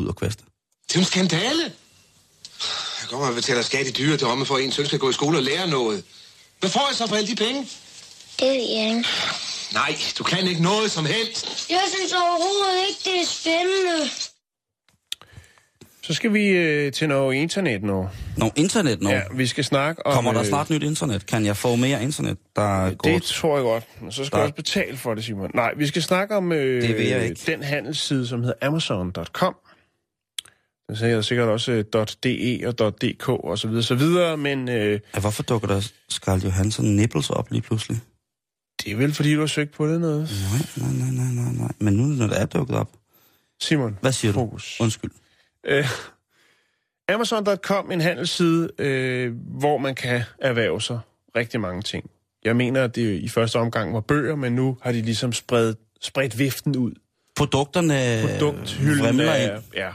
[0.00, 0.44] puderkvæster.
[0.88, 1.64] Det er en skandale.
[3.00, 5.12] Jeg kommer og betaler skat i dyre domme for, at en søn skal gå i
[5.12, 6.04] skole og lære noget.
[6.60, 7.60] Hvad får jeg så for alle de penge?
[8.40, 9.04] Det ved jeg ikke.
[9.74, 11.70] Nej, du kan ikke noget som helst.
[11.70, 14.10] Jeg synes overhovedet ikke, det er spændende.
[16.02, 18.08] Så skal vi øh, til noget internet nu.
[18.36, 19.10] Noget internet nu?
[19.10, 20.12] Ja, vi skal snakke om...
[20.14, 21.26] Kommer der øh, snart nyt internet?
[21.26, 23.18] Kan jeg få mere internet, der Det går...
[23.18, 23.84] tror jeg godt.
[24.00, 24.38] Men så skal der...
[24.38, 25.50] jeg også betale for det, Simon.
[25.54, 27.40] Nej, vi skal snakke om øh, det vil jeg ikke.
[27.46, 29.54] den handelsside, som hedder Amazon.com.
[30.90, 31.84] Den siger sikkert også øh,
[32.24, 34.68] .de og .dk og så videre, så videre, men...
[34.68, 38.00] Øh, ja, hvorfor dukker der Scarlett Johansson nipples op lige pludselig?
[38.84, 40.30] Det er vel, fordi du har søgt på det noget?
[40.50, 41.72] Nej, nej, nej, nej, nej, nej.
[41.78, 42.90] Men nu, når det er dukket op...
[43.60, 44.76] Simon, Hvad siger fokus.
[44.78, 44.84] du?
[44.84, 45.10] Undskyld.
[45.70, 45.84] Uh,
[47.08, 51.00] Amazon.com, en handelsside, uh, hvor man kan erhverve sig
[51.36, 52.10] rigtig mange ting.
[52.44, 55.78] Jeg mener, at det i første omgang var bøger, men nu har de ligesom spredt,
[56.00, 56.92] spredt viften ud.
[57.36, 59.90] Produkterne Produkthylden er, ja,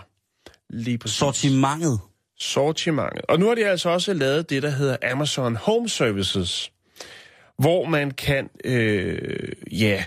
[0.75, 1.17] lige præcis.
[1.17, 1.99] Sortimentet.
[2.39, 3.21] Sortimentet.
[3.29, 6.71] Og nu har de altså også lavet det, der hedder Amazon Home Services,
[7.57, 10.03] hvor man kan, øh, ja,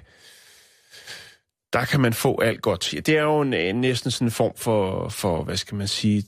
[1.73, 2.95] der kan man få alt godt.
[3.07, 6.25] Det er jo en, næsten sådan en form for, for hvad skal man sige,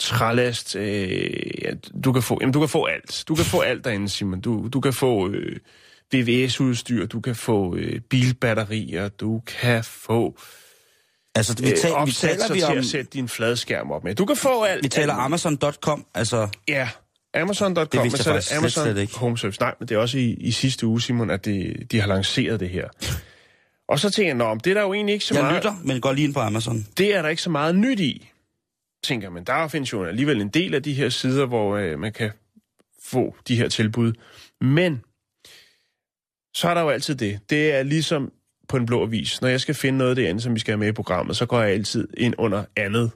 [0.00, 0.76] trælast.
[0.76, 1.70] Øh, ja,
[2.04, 3.24] du, kan få, jamen, du kan få alt.
[3.28, 4.40] Du kan få alt derinde, Simon.
[4.40, 5.56] Du, du kan få øh,
[6.12, 10.38] VVS-udstyr, du kan få øh, bilbatterier, du kan få...
[11.34, 12.72] Altså, vi, tal, øh, vi taler vi om...
[12.72, 14.14] til at sætte din fladskærm op med.
[14.14, 14.84] Du kan få alt.
[14.84, 16.48] Vi taler Amazon.com, altså...
[16.68, 16.88] Ja,
[17.34, 19.60] Amazon.com, men så er det Amazon slet, slet Home Service.
[19.60, 22.60] Nej, men det er også i, i sidste uge, Simon, at det, de har lanceret
[22.60, 22.88] det her.
[23.88, 25.54] Og så tænker jeg, det er der jo egentlig ikke så jeg meget...
[25.54, 26.86] Jeg lytter, men går lige ind på Amazon.
[26.98, 28.30] Det er der ikke så meget nyt i,
[29.04, 29.44] tænker man.
[29.44, 32.30] Der findes jo alligevel en del af de her sider, hvor øh, man kan
[33.04, 34.12] få de her tilbud.
[34.60, 35.02] Men
[36.54, 37.40] så er der jo altid det.
[37.50, 38.32] Det er ligesom
[38.70, 39.40] på en blå avis.
[39.40, 41.36] Når jeg skal finde noget af det andet, som vi skal have med i programmet,
[41.36, 43.10] så går jeg altid ind under andet.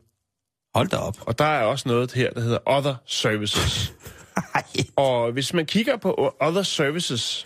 [0.74, 1.16] Hold da op.
[1.20, 3.94] Og der er også noget her, der hedder Other Services.
[4.96, 7.44] Og hvis man kigger på Other Services,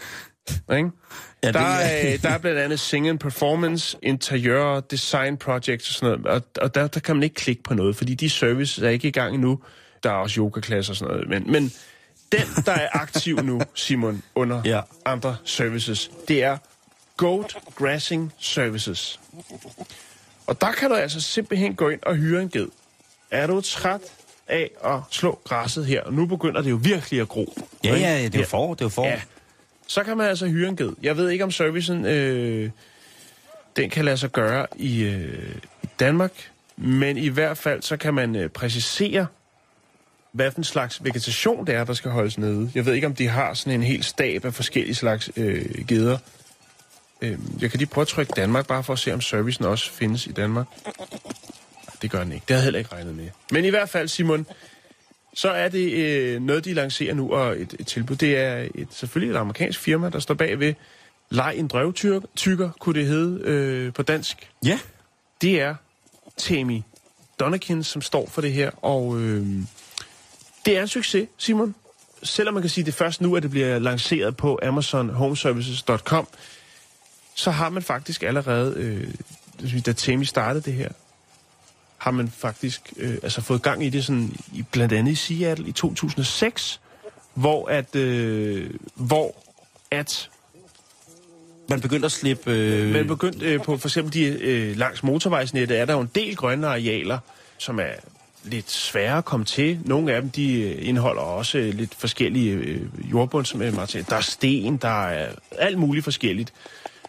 [0.72, 0.90] ikke?
[1.42, 5.94] Ja, der, er- er, der er blandt andet Sing and Performance, Interiør, Design Projects og
[5.94, 6.42] sådan noget.
[6.42, 9.08] Og, og der, der kan man ikke klikke på noget, fordi de services er ikke
[9.08, 9.58] i gang endnu.
[10.02, 11.28] Der er også yogaklasser og sådan noget.
[11.28, 11.62] Men, men
[12.32, 14.80] den, der er aktiv nu, Simon, under Ja.
[15.04, 16.56] andre services, det er
[17.18, 19.20] Goat Grassing Services.
[20.46, 22.68] Og der kan du altså simpelthen gå ind og hyre en ged.
[23.30, 24.00] Er du træt
[24.48, 27.54] af at slå græsset her, og nu begynder det jo virkelig at gro.
[27.84, 28.06] Ja, ikke?
[28.06, 29.06] ja, det er jo for, det er jo for.
[29.06, 29.20] Ja,
[29.86, 30.92] så kan man altså hyre en ged.
[31.02, 32.70] Jeg ved ikke, om servicen øh,
[33.76, 36.32] den kan lade sig gøre i, øh, i Danmark,
[36.76, 39.26] men i hvert fald så kan man øh, præcisere,
[40.32, 42.70] hvad for en slags vegetation det er, der skal holdes nede.
[42.74, 46.18] Jeg ved ikke, om de har sådan en hel stab af forskellige slags øh, geder.
[47.22, 49.90] Øh, jeg kan lige prøve at trykke Danmark, bare for at se, om servicen også
[49.90, 50.66] findes i Danmark.
[52.02, 52.44] Det gør den ikke.
[52.48, 53.28] Det havde jeg heller ikke regnet med.
[53.52, 54.46] Men i hvert fald, Simon,
[55.34, 58.16] så er det øh, noget, de lancerer nu, og et, et tilbud.
[58.16, 60.74] Det er et, selvfølgelig et amerikansk firma, der står bagved.
[61.30, 64.50] Leg en drøvtykker, kunne det hedde øh, på dansk.
[64.64, 64.78] Ja.
[65.40, 65.74] Det er
[66.36, 66.82] Tammy
[67.40, 69.46] Donnekin, som står for det her, og øh,
[70.66, 71.74] det er en succes, Simon.
[72.22, 76.28] Selvom man kan sige, at det først nu, at det bliver lanceret på amazonhomeservices.com,
[77.38, 80.88] så har man faktisk allerede, øh, da Tammy startede det her,
[81.98, 85.68] har man faktisk øh, altså fået gang i det sådan, i, blandt andet i Seattle
[85.68, 86.80] i 2006,
[87.34, 89.34] hvor at, øh, hvor
[89.90, 90.30] at
[91.68, 92.50] Man begyndte at slippe...
[92.50, 92.92] Øh...
[92.92, 96.36] man begyndte øh, på for eksempel de, øh, langs motorvejsnettet, er der jo en del
[96.36, 97.18] grønne arealer,
[97.58, 97.92] som er
[98.44, 99.78] lidt svære at komme til.
[99.84, 104.04] Nogle af dem, de øh, indeholder også øh, lidt forskellige øh, jordbundsmaterialer.
[104.08, 106.52] Der er sten, der er alt muligt forskelligt,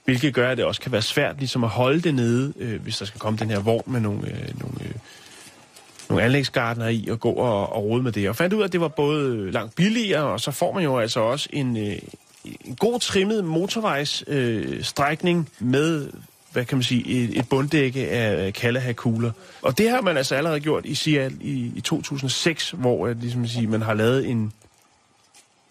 [0.10, 2.98] hvilket gør, at det også kan være svært ligesom at holde det nede, øh, hvis
[2.98, 4.92] der skal komme den her vogn med nogle, øh, nogle, øh,
[6.10, 8.30] nogle anlægsgardner i og gå og, og rode med det.
[8.30, 10.98] Og fandt ud af, at det var både langt billigere, og så får man jo
[10.98, 11.96] altså også en, øh,
[12.66, 16.10] en god trimmet motorvejsstrækning øh, strækning med
[16.52, 19.32] hvad kan man sige, et, et bunddække af Kalahakugler.
[19.62, 23.44] Og det har man altså allerede gjort i Seattle i, i 2006, hvor at, ligesom
[23.44, 24.54] at sige, man har lavet en,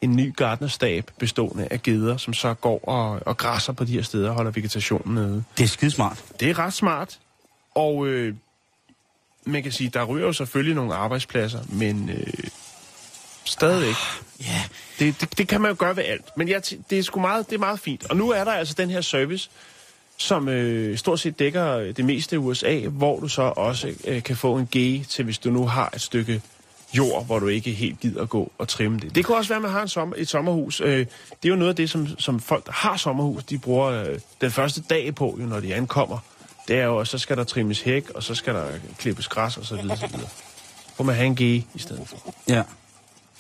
[0.01, 4.03] en ny gardnerstab bestående af geder, som så går og, og græsser på de her
[4.03, 5.45] steder og holder vegetationen nede.
[5.59, 6.25] Det er skidesmart.
[6.41, 7.19] Det er ret smart,
[7.75, 8.35] og øh,
[9.45, 12.45] man kan sige, der ryger jo selvfølgelig nogle arbejdspladser, men øh,
[13.45, 13.95] stadigvæk.
[14.41, 14.63] Ja.
[14.99, 16.37] Det, det, det kan man jo gøre ved alt.
[16.37, 18.11] Men ja, det er sgu meget, det er meget fint.
[18.11, 19.51] Og nu er der altså den her service,
[20.17, 24.37] som øh, stort set dækker det meste af USA, hvor du så også øh, kan
[24.37, 26.43] få en G til, hvis du nu har et stykke
[26.93, 29.15] jord, hvor du ikke helt gider at gå og trimme det.
[29.15, 30.81] Det kan også være, at man har en sommer, et sommerhus.
[30.81, 31.07] Øh, det
[31.45, 34.51] er jo noget af det, som, som folk, der har sommerhus, de bruger øh, den
[34.51, 36.19] første dag på, jo, når de ankommer.
[36.69, 38.67] Det er jo, så skal der trimmes hæk, og så skal der
[38.99, 40.29] klippes græs, og så videre, så videre.
[40.97, 42.35] Hvor man have en G i stedet for.
[42.49, 42.63] Ja.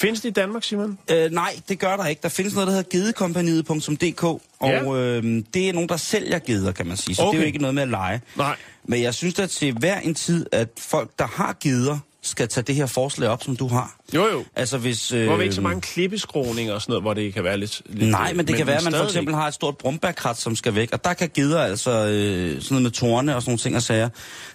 [0.01, 0.99] Findes det i Danmark, Simon?
[1.11, 2.23] Øh, nej, det gør der ikke.
[2.23, 4.95] Der findes noget, der hedder gedekompaniet.dk, og Ja.
[4.95, 7.15] øh, det er nogen, der sælger geder, kan man sige.
[7.15, 7.31] Så okay.
[7.31, 8.21] det er jo ikke noget med at lege.
[8.37, 8.57] Nej.
[8.85, 12.65] Men jeg synes da til hver en tid, at folk, der har geder, skal tage
[12.65, 13.97] det her forslag op, som du har.
[14.15, 14.45] Jo, jo.
[14.57, 15.13] Altså hvis...
[15.13, 17.83] Øh, Hvor er ikke så mange klippeskråninger og sådan noget, hvor det kan være lidt...
[17.87, 20.57] lidt Nej, men det kan være, at man for eksempel har et stort brumbærkrat, som
[20.57, 23.59] skal væk, og der kan geder altså øh, sådan noget med torne og sådan nogle
[23.59, 24.09] ting og sager.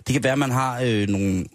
[0.08, 1.46] Det kan være, at man har øh, nogle,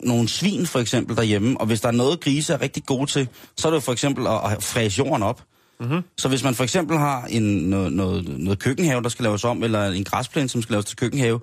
[0.00, 3.28] nogle svin for eksempel derhjemme, og hvis der er noget, grise er rigtig gode til,
[3.56, 5.42] så er det jo for eksempel at, at fræse jorden op.
[5.80, 6.02] Mm-hmm.
[6.18, 9.62] Så hvis man for eksempel har en, noget, noget, noget køkkenhave, der skal laves om,
[9.62, 11.40] eller en græsplæne, som skal laves til køkkenhave,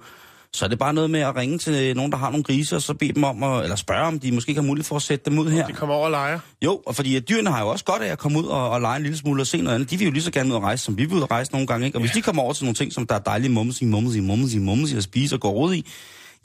[0.53, 2.81] så er det bare noget med at ringe til nogen, der har nogle grise, og
[2.81, 5.01] så bede dem om, at, eller spørge, om de måske ikke har mulighed for at
[5.01, 5.67] sætte dem ud her.
[5.67, 6.39] De kommer over og leger.
[6.61, 8.97] Jo, og fordi dyrene har jo også godt af at komme ud og, og lege
[8.97, 9.91] en lille smule og se noget andet.
[9.91, 11.51] De vil jo lige så gerne ud og rejse, som vi vil ud og rejse
[11.51, 11.85] nogle gange.
[11.85, 11.97] Ikke?
[11.97, 14.57] Og hvis de kommer over til nogle ting, som der er dejlige mumsi, mumsi, mumsi,
[14.57, 15.85] mumsi at spise og gå rod i,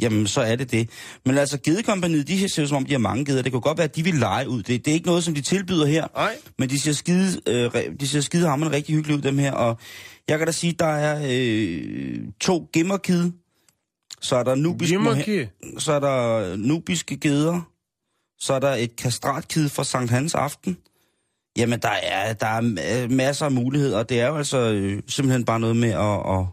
[0.01, 0.91] jamen så er det det.
[1.27, 3.43] Men altså, gedekompaniet, de ser jo som om, de har mange geder.
[3.43, 4.63] Det kunne godt være, at de vil lege ud.
[4.63, 6.07] Det, det er ikke noget, som de tilbyder her.
[6.17, 6.37] Nej.
[6.59, 9.53] Men de ser skide, øh, de ser skide hammerende rigtig hyggeligt ud, dem her.
[9.53, 9.79] Og
[10.29, 13.31] jeg kan da sige, der er øh, to gimmerkid.
[14.27, 15.47] Så er der nubisk Gimmerkid?
[15.79, 17.61] så er der nubiske geder,
[18.39, 20.77] så er der et kastratkid fra Sankt Hans Aften.
[21.59, 25.03] Jamen, der er, der er ma- masser af muligheder, og det er jo altså øh,
[25.09, 26.47] simpelthen bare noget med at, at,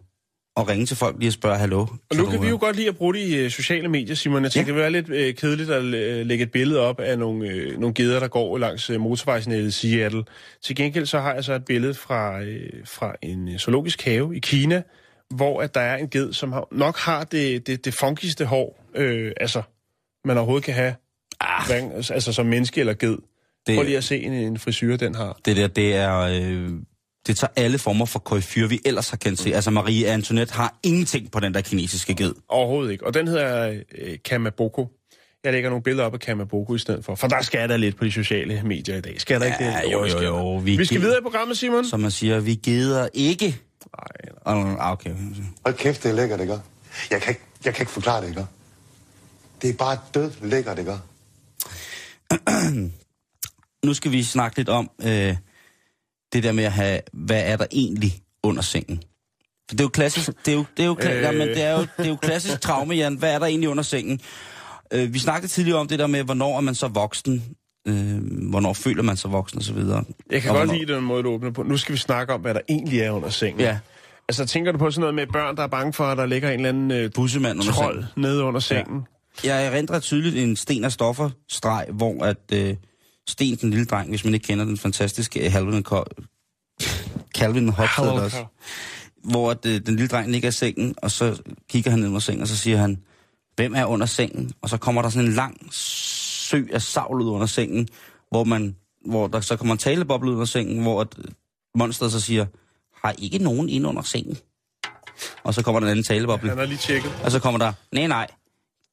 [0.58, 1.80] at ringe til folk lige og spørge, hallo.
[2.10, 4.44] Og nu kan vi jo godt lide at bruge det i øh, sociale medier, Simon.
[4.44, 4.80] Jeg tænker, Ja.
[4.80, 7.80] det vil være lidt øh, kedeligt at øh, lægge et billede op af nogle, øh,
[7.80, 10.24] nogle geder, der går langs øh, motorvejsnettet i Seattle.
[10.64, 14.36] Til gengæld så har jeg så et billede fra, øh, fra en øh, zoologisk have
[14.36, 14.82] i Kina,
[15.36, 18.84] hvor at der er en ged, som har, nok har det, det, det funkigste hår,
[18.96, 19.62] øh, altså
[20.26, 20.96] man overhovedet kan have,
[21.40, 23.18] Ah, hverken, altså som menneske eller ged.
[23.68, 25.40] Det- Prøv lige at se en, en frisyr, den har.
[25.46, 26.18] det der, det er...
[26.20, 26.70] Øh,
[27.28, 29.52] Det tager alle former for koifyr, vi ellers har kendt til.
[29.52, 32.34] Altså Marie Antoinette har ingenting på den der kinesiske ged.
[32.50, 33.06] Overhovedet ikke.
[33.08, 34.88] Og den hedder øh, Kamaboko.
[35.44, 37.16] Jeg lægger nogle billeder op af Kamaboko i stedet for.
[37.16, 39.22] For der skal der lidt på de sociale medier i dag.
[39.22, 39.92] Skal der ikke Ja, det?
[39.92, 40.56] jo, jo, jo.
[40.58, 41.86] Vi Vi skal videre i programmet, Simon.
[41.86, 43.58] Som man siger, vi gider ikke.
[43.98, 45.16] Nej, Og- Ah, okay.
[45.66, 46.60] Hold kæft, det er lækkert, ikke?
[47.12, 48.46] Jeg kan ikke, jeg kan ikke forklare det, ikke?
[49.62, 50.98] Det er bare død lækkert, ikke?
[53.86, 55.36] Nu skal vi snakke lidt om øh,
[56.34, 58.98] det der med at have, hvad er der egentlig under sengen?
[59.70, 61.22] For det er jo klassisk, det er jo, det er jo, kla- Øh.
[61.22, 63.16] jamen, det er jo, det er jo klassisk traume, Jan.
[63.16, 64.22] Hvad er der egentlig under sengen?
[64.92, 67.56] Øh, vi snakkede tidligere om det der med, hvornår er man så voksen?
[67.88, 70.04] Øh, hvornår føler man sig voksen og så videre.
[70.32, 71.64] Jeg kan og godt hvornår- lide den måde, du åbner på.
[71.64, 73.60] Nu skal vi snakke om, hvad der egentlig er under sengen.
[73.62, 73.80] Ja.
[74.30, 76.50] Altså, tænker du på sådan noget med børn, der er bange for, at der ligger
[76.50, 78.10] en eller anden øh, Bussemand under trold sengen.
[78.22, 79.02] nede under sengen?
[79.44, 82.76] Jeg erindrer tydeligt en sten af stoffer streg, hvor at øh,
[83.28, 85.84] Sten, den lille dreng, hvis man ikke kender den fantastiske øh, Calvin,
[87.36, 88.46] Calvin det også,
[89.24, 92.20] hvor at, øh, den lille dreng ligger i sengen, og så kigger han ned under
[92.20, 92.98] sengen, og så siger han,
[93.56, 94.52] hvem er under sengen?
[94.62, 95.58] Og så kommer der sådan en lang
[96.54, 97.88] sø af savl ud under sengen,
[98.30, 101.26] hvor, man, hvor der så kommer en taleboble ud under sengen, hvor at, øh,
[101.76, 102.46] monsteret så siger,
[103.04, 104.38] har ikke nogen ind under sengen?
[105.44, 106.50] Og så kommer der en anden taleboble.
[106.50, 107.12] Han har lige tjekket.
[107.24, 108.28] Og så kommer der, nej nej,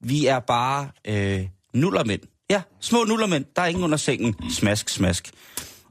[0.00, 2.20] vi er bare øh, nullermænd.
[2.50, 4.50] Ja, små nullermænd, der er ingen under sengen.
[4.50, 5.30] Smask, smask.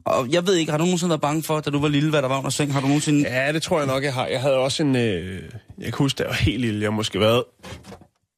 [0.04, 2.22] Og jeg ved ikke, har du nogensinde været bange for, da du var lille, hvad
[2.22, 2.74] der var under sengen?
[2.74, 3.30] Har du nogensinde...
[3.30, 4.26] Ja, det tror jeg nok, jeg har.
[4.26, 4.96] Jeg havde også en...
[4.96, 5.42] Øh,
[5.78, 6.82] jeg kan huske, da jeg var helt lille.
[6.82, 7.44] Jeg måske været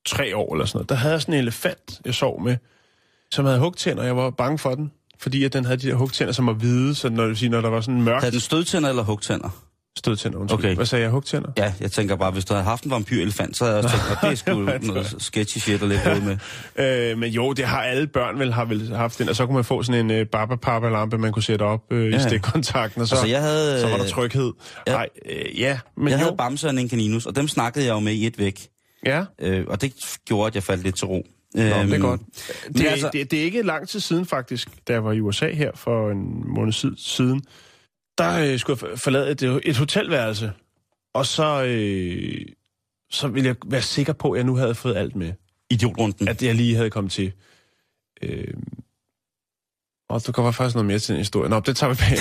[0.07, 0.89] tre år eller sådan noget.
[0.89, 2.57] Der havde jeg sådan en elefant, jeg sov med,
[3.33, 4.03] som havde hugtænder.
[4.03, 6.95] Jeg var bange for den, fordi at den havde de der hugtænder, som var hvide.
[6.95, 8.21] Så når, det vil sige, når der var sådan mørkt...
[8.23, 9.49] Havde den stødtænder eller hugtænder?
[9.99, 10.59] Stødtænder, undskyld.
[10.59, 10.75] Okay.
[10.75, 11.11] Hvad sagde jeg?
[11.11, 11.49] Hugtænder?
[11.59, 14.21] Ja, jeg tænker bare, hvis du havde haft en vampyrelefant, så havde jeg også tænkt,
[14.23, 16.37] det er sgu noget sketchy shit at lægge ud med.
[17.13, 19.55] Øh, men jo, det har alle børn vel, har vel haft den, og så kunne
[19.55, 22.17] man få sådan en øh, baba-papa-lampe, man kunne sætte op øh, Ja.
[22.17, 24.53] i stikkontakten, og så, Altså, jeg havde, så var der øh, tryghed.
[24.87, 24.93] ja.
[24.93, 27.93] Nej, øh, ja, men Jeg jo, havde Bamse og en kaninus, og dem snakkede jeg
[27.93, 28.69] jo med i et væk.
[29.07, 29.93] ja, Øh, og det
[30.27, 31.27] gjorde, at jeg faldt lidt til ro.
[31.55, 32.21] Nå, det er Øhm, godt.
[32.67, 35.21] men Det, altså- det, det er ikke lang tid siden faktisk, da jeg var i
[35.21, 37.43] USA her for en måned sid- siden.
[38.19, 40.53] Der øh, skulle jeg forlade et, et hotelværelse,
[41.15, 42.47] og så, øh,
[43.11, 45.33] så ville jeg være sikker på, at jeg nu havde fået alt med.
[45.71, 46.29] Idiotrunden.
[46.29, 47.33] At jeg lige havde kommet til.
[48.23, 48.55] Øh,
[50.13, 51.51] og der kommer faktisk noget mere til den historie.
[51.51, 52.19] Nå, det tager vi bag.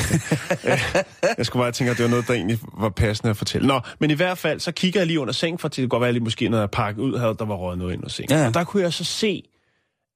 [1.37, 3.67] jeg skulle bare tænke, at det var noget, der egentlig var passende at fortælle.
[3.67, 6.01] Nå, men i hvert fald, så kigger jeg lige under sengen, for det kan godt
[6.01, 8.09] være, at lige måske noget jeg pakket ud, havde, der var røget noget ind under
[8.09, 8.37] sengen.
[8.37, 8.47] Ja.
[8.47, 9.43] Og der kunne jeg så se,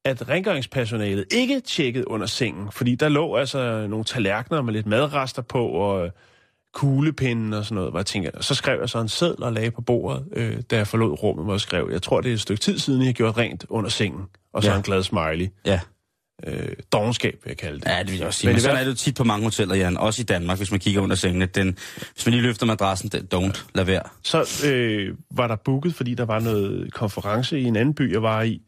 [0.06, 5.42] at rengøringspersonalet ikke tjekkede under sengen, fordi der lå altså nogle tallerkener med lidt madrester
[5.42, 6.10] på, og
[6.74, 9.72] kuglepinden og sådan noget, hvor jeg tænker, så skrev jeg så en seddel og lagde
[9.72, 12.42] på bordet, øh, da jeg forlod rummet, hvor jeg skrev, jeg tror, det er et
[12.42, 14.22] stykke tid siden, jeg har gjort rent under sengen,
[14.54, 14.76] og så Ja.
[14.78, 15.48] en glad smiley.
[15.66, 15.80] Ja.
[16.44, 17.86] Øh, dogenskab, vil jeg kalde det.
[17.86, 18.48] Ja, det vil jeg også sige.
[18.48, 19.98] Men Men, sådan er det jo tit på mange hoteller, Jan.
[19.98, 21.42] Også i Danmark, hvis man kigger under sengen.
[21.42, 21.78] at Den,
[22.14, 24.04] hvis man lige løfter madrassen, den, don't, lad være.
[24.24, 28.22] Så øh, var der booket, fordi der var noget konference i en anden by, jeg
[28.22, 28.62] var i,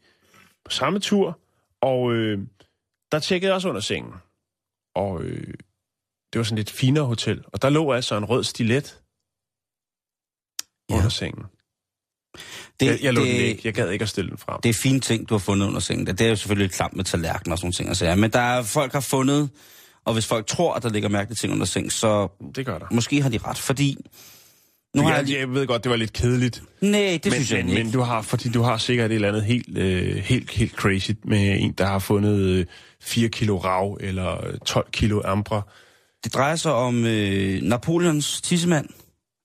[0.64, 1.38] på samme tur,
[1.82, 2.38] og øh,
[3.12, 4.12] der tjekkede jeg også under sengen.
[4.94, 5.54] Og øh,
[6.32, 9.00] det var sådan et finere hotel, og der lå altså en rød stilet
[10.90, 10.96] Ja.
[10.96, 11.44] under sengen.
[12.80, 13.60] Det, Jeg, jeg lå det, den ikke.
[13.64, 14.60] Jeg gad ikke at stille den frem.
[14.62, 16.06] det er fine ting, du har fundet under sengen.
[16.06, 17.88] Det er jo selvfølgelig lidt klamt med tallerkener og sådan ting.
[17.88, 18.14] Altså, ja.
[18.14, 19.48] Men der er, folk har fundet,
[20.04, 22.86] og hvis folk tror, at der ligger mærkelige ting under sengen, så Det gør der.
[22.90, 23.58] måske har de ret.
[23.58, 23.96] Fordi,
[24.96, 25.38] nu har jeg lige...
[25.38, 26.62] jeg ved godt, det var lidt kedeligt.
[26.80, 27.84] Nej, det men, synes jeg men, ikke.
[27.84, 31.10] men du har, fordi du har sikkert et eller andet helt, øh, helt, helt crazy
[31.24, 32.66] med en, der har fundet øh,
[33.02, 35.62] 4 kilo rav eller øh, 12 kilo ambra.
[36.24, 38.88] Det drejer sig om øh, Napoleons tissemand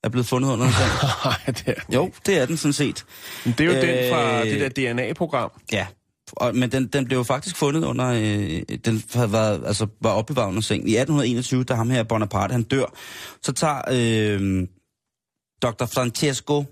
[0.04, 0.92] er blevet fundet under en seng.
[1.26, 3.06] Nej, det er Jo, det er den sådan set.
[3.46, 5.52] Men det er jo øh, den fra Øh, det der DNA-program.
[5.72, 5.88] Ja,
[6.32, 10.10] og, men den, den blev jo faktisk fundet under, øh, den havde været, altså, var
[10.10, 10.88] opbevaret under sengen.
[10.88, 12.86] I 1821, da ham her Bonaparte, han dør,
[13.42, 14.68] så tager øh,
[15.62, 15.86] Dr.
[15.86, 16.64] Francesco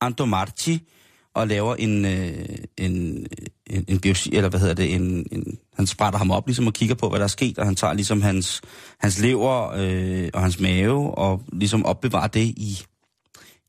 [0.00, 0.88] Antomarchi
[1.34, 2.48] og laver en, øh,
[2.78, 3.26] en,
[3.66, 6.72] en, en biopsi, eller hvad hedder det, en, en, han sprætter ham op ligesom og
[6.72, 8.62] kigger på, hvad der er sket, og han tager ligesom hans,
[9.00, 12.82] hans lever øh, og hans mave, og ligesom opbevarer det i,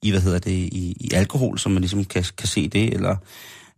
[0.04, 3.16] i hvad hedder det, i, i alkohol, så man ligesom kan, kan se det, eller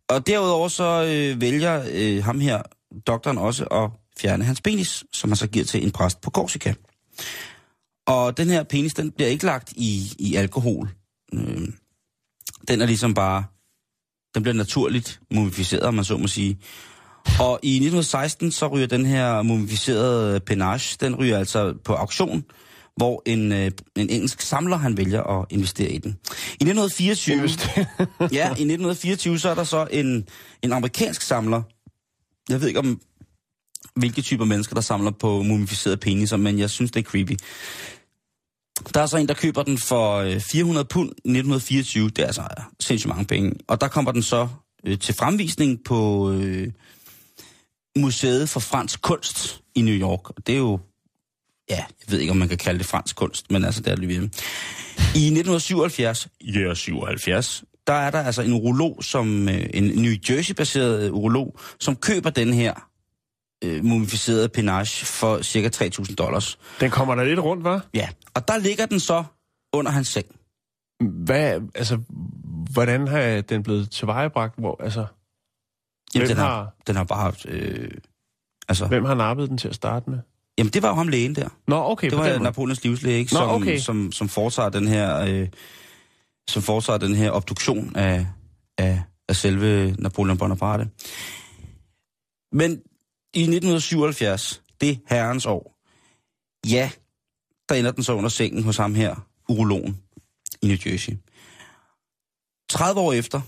[0.09, 2.61] og derudover så øh, vælger øh, ham her,
[3.07, 6.73] doktoren også, at fjerne hans penis, som han så giver til en præst på Korsika.
[8.07, 10.89] Og den her penis, den bliver ikke lagt i, i alkohol.
[11.33, 11.67] Øh,
[12.67, 13.43] den er ligesom bare,
[14.35, 16.57] den bliver naturligt mumificeret, om man så må sige.
[17.39, 22.43] Og i 1916, så ryger den her mumificerede penage, den ryger altså på auktion,
[22.95, 26.17] hvor en, øh, en engelsk samler, han vælger at investere i den.
[26.61, 27.37] I 1924,
[28.39, 30.27] ja, i 1924, så er der så en,
[30.61, 31.61] en amerikansk samler.
[32.49, 33.01] Jeg ved ikke om,
[33.95, 37.37] hvilke typer mennesker, der samler på mumificerede peniser, men jeg synes, det er creepy.
[38.93, 42.09] Der er så en, der køber den for øh, 400 pund i 1924.
[42.09, 42.43] Det er altså
[42.79, 43.51] sindssygt mange penge.
[43.67, 44.47] Og der kommer den så
[44.85, 46.67] øh, til fremvisning på øh,
[47.99, 50.47] Museet for Fransk Kunst i New York.
[50.47, 50.79] Det er jo,
[51.69, 53.95] ja, jeg ved ikke, om man kan kalde det fransk kunst, men altså, det er
[53.95, 54.29] det lige ved.
[55.15, 60.13] I 1977, ja, yeah, 77, der er der altså en urolog, som, øh, en New
[60.29, 62.73] Jersey-baseret urolog, som køber den her
[63.63, 66.59] øh, mumificerede penage for cirka 3.000 dollars.
[66.79, 67.85] Den kommer der lidt rundt, var?
[67.93, 69.23] Ja, og der ligger den så
[69.73, 70.25] under hans seng.
[71.25, 71.99] Hvad, altså,
[72.73, 74.59] hvordan har den blevet tilvejebragt?
[74.59, 75.05] Hvor, altså,
[76.15, 77.45] Jamen, Hvem den, har, har- den har bare haft...
[77.49, 77.91] Øh,
[78.67, 80.19] altså, hvem har nappet den til at starte med?
[80.57, 81.49] jamen, det var jo ham lægen der.
[81.67, 82.09] Nå, okay.
[82.09, 82.37] Det var.
[82.39, 83.33] Napoleons livslæge, ikke?
[83.33, 83.79] Nå, Som, okay.
[83.79, 85.19] som, som foretager den her...
[85.19, 85.47] Øh,
[86.49, 88.27] som foretager den her obduktion af,
[88.77, 90.89] af, af selve Napoleon Bonaparte.
[92.51, 92.71] Men
[93.33, 95.75] i 1977, det herrens år,
[96.69, 96.91] ja,
[97.69, 99.15] der ender den så under sengen hos ham her,
[99.49, 99.97] urologen
[100.61, 101.13] i New Jersey.
[102.69, 103.41] 30 år efter,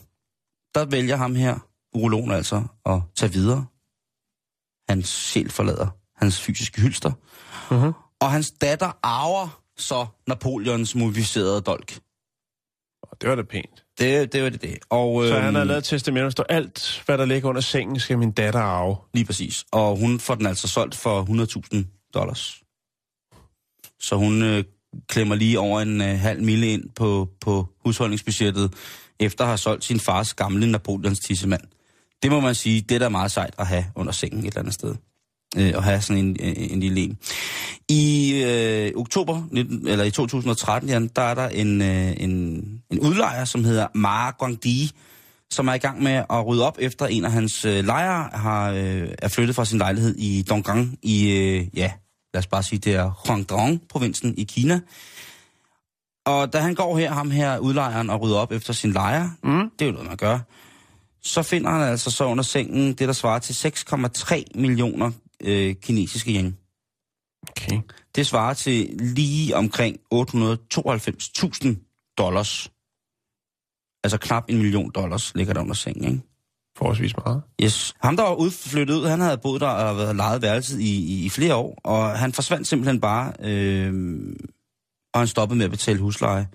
[0.76, 1.59] der vælger ham her,
[1.93, 3.65] urologen altså, at tage videre.
[4.89, 5.87] Hans sjæl forlader
[6.21, 7.11] hans fysiske hylster.
[7.71, 7.93] Mhm.
[8.19, 11.99] Og hans datter arver så Napoleons mumificerede dolk.
[13.21, 13.85] Det var da pænt.
[13.99, 14.61] Det, det var det.
[14.61, 14.77] det.
[14.89, 17.61] Og, Så øhm, han har lavet et testament, der står, alt, hvad der ligger under
[17.61, 18.95] sengen, skal min datter arve.
[19.13, 19.65] Lige præcis.
[19.71, 21.23] Og hun får den altså solgt for
[21.75, 22.61] 100.000 dollars.
[23.99, 24.63] Så hun øh,
[25.07, 28.73] klemmer lige over en øh, halv mille ind på, på husholdningsbudgettet,
[29.19, 31.61] efter at have solgt sin fars gamle Napoleons tissemand.
[32.24, 34.59] Det må man sige, det er da meget sejt at have under sengen et eller
[34.59, 34.95] andet sted.
[35.57, 37.17] Øh, at have sådan en, en, en lille en.
[37.89, 42.32] I øh, oktober, 19, eller i 2013, Jan, der er der en, øh, en,
[42.89, 44.91] en udlejer, som hedder Mara Guangdi,
[45.51, 48.72] som er i gang med at rydde op efter en af hans øh, lejere har,
[48.72, 51.91] øh, er flyttet fra sin lejlighed i Donggang i, øh, ja,
[52.34, 54.80] lad os bare sige, det er Guangdong-provinsen i Kina.
[56.26, 59.69] Og da han går her, ham her udlejeren, og rydder op efter sin lejer, mm.
[59.80, 60.39] det er jo noget, man gør,
[61.24, 65.11] så finder han altså så under sengen det, der svarer til 6,3 millioner
[65.43, 66.57] øh, kinesiske yen.
[67.49, 67.82] Okay.
[68.15, 72.72] Det svarer til lige omkring 892.000 dollars.
[74.03, 76.22] Altså knap en million dollars ligger der under sengen, ikke?
[76.78, 77.41] Forholdsvis meget.
[77.63, 77.93] Yes.
[78.01, 81.26] Ham, der var udflyttet ud, han havde boet der og været lejet værelset i, i,
[81.26, 83.93] i flere år, og han forsvandt simpelthen bare, øh,
[85.13, 86.47] og han stoppede med at betale husleje.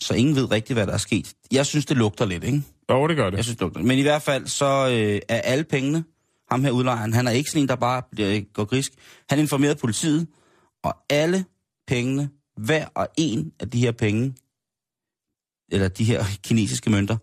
[0.00, 1.34] Så ingen ved rigtigt, hvad der er sket.
[1.52, 2.62] Jeg synes, det lugter lidt, ikke?
[2.90, 3.36] Jo, det gør det.
[3.36, 3.82] Jeg synes, det lugter.
[3.82, 6.04] Men i hvert fald, så øh, er alle pengene,
[6.50, 8.92] ham her udlejeren, han er ikke sådan en, der bare bliver, går grisk.
[9.30, 10.26] Han informerede politiet,
[10.82, 11.44] og alle
[11.86, 14.34] pengene, hver og en af de her penge,
[15.72, 17.16] eller de her kinesiske mønter,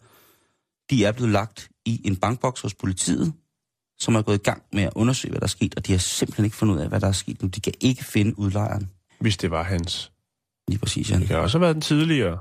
[0.89, 3.33] de er blevet lagt i en bankboks hos politiet,
[3.99, 5.99] som er gået i gang med at undersøge, hvad der er sket, og de har
[5.99, 7.47] simpelthen ikke fundet ud af, hvad der er sket nu.
[7.47, 8.89] De kan ikke finde udlejeren.
[9.19, 10.11] Hvis det var hans.
[10.67, 11.19] Lige præcis, Jan.
[11.19, 12.39] Det kan også have været den tidligere.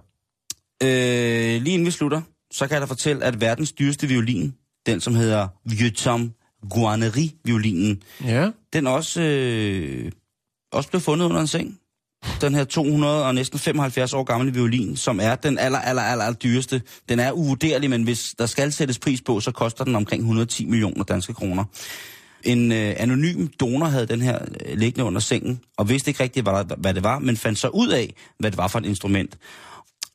[0.85, 2.21] Øh, lige inden vi slutter,
[2.53, 4.55] så kan jeg da fortælle, at verdens dyreste violin,
[4.87, 6.35] den som hedder Vieuxtemps
[6.71, 8.51] Guarneri-violinen, Ja.
[8.73, 10.13] den også, øh,
[10.73, 11.79] også blev fundet under en seng.
[12.41, 16.23] Den her 200 og næsten 75 år gamle violin, som er den aller, aller, aller,
[16.25, 16.83] aller dyreste.
[17.09, 20.65] Den er uvurderlig, men hvis der skal sættes pris på, så koster den omkring 110
[20.67, 21.65] millioner danske kroner.
[22.43, 26.45] En øh, anonym donor havde den her øh, liggende under sengen, og vidste ikke rigtigt,
[26.49, 29.37] hvad, hvad det var, men fandt så ud af, hvad det var for et instrument.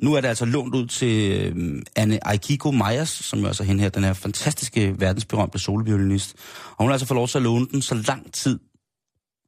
[0.02, 3.82] Nu er det altså lånt ud til øh, Anne Aikiko Meyers, som jo altså hende
[3.82, 6.36] her, den her fantastiske verdensberømte soloviolinist.
[6.70, 8.60] Og hun har altså fået lov til at låne den så lang tid,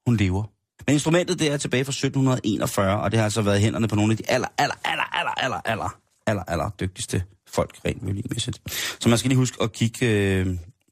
[0.05, 0.43] hun lever.
[0.87, 3.95] Men instrumentet det er tilbage fra 1741, og det har altså været i hænderne på
[3.95, 8.59] nogle af de aller, aller, aller, aller, aller, aller, aller, aller dygtigste folk rent violinmæssigt.
[8.99, 10.47] Så man skal lige huske at kigge, øh,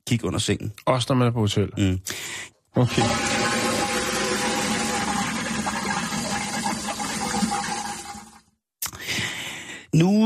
[0.08, 0.74] kigge under sengen.
[0.86, 1.70] Også når man er på hotel.
[1.78, 2.00] Mm.
[2.76, 3.02] Okay.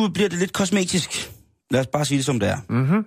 [0.04, 1.32] Nu bliver det lidt kosmetisk.
[1.72, 2.58] Lad os bare sige det som det er.
[2.70, 3.06] Mm-hmm.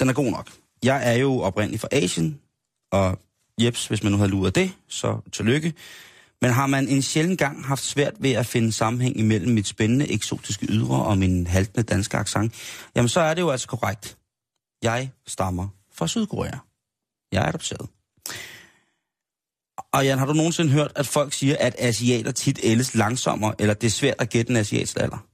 [0.00, 0.50] Den er god nok.
[0.82, 2.40] Jeg er jo oprindelig fra Asien,
[2.92, 3.18] og
[3.60, 5.74] jeps, hvis man nu havde luret det, så tillykke.
[6.42, 10.12] Men har man en sjælden gang haft svært ved at finde sammenhæng imellem mit spændende
[10.12, 12.54] eksotiske ydre og min haltende danske accent,
[12.96, 14.18] jamen så er det jo altså korrekt.
[14.82, 16.58] Jeg stammer fra Sydkorea.
[17.32, 17.88] Jeg er adopteret.
[19.92, 23.74] Og Jan, har du nogensinde hørt, at folk siger, at asiater tit ældes langsommere, eller
[23.74, 25.27] det er svært at gætte en asiats alder?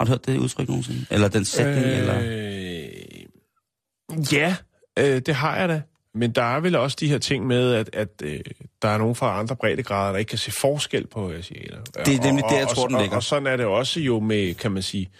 [0.00, 1.06] Har du hørt det udtryk nogensinde?
[1.10, 1.98] Eller den sætning, øh...
[1.98, 2.14] eller...
[4.32, 4.56] Ja,
[4.98, 5.82] øh, det har jeg da.
[6.14, 8.40] Men der er vel også de her ting med, at, at øh,
[8.82, 11.82] der er nogen fra andre breddegrader, der ikke kan se forskel på asiater.
[12.04, 13.16] Det er nemlig der, jeg og, tror, den og, ligger.
[13.16, 15.10] Og sådan er det også jo med, kan man sige,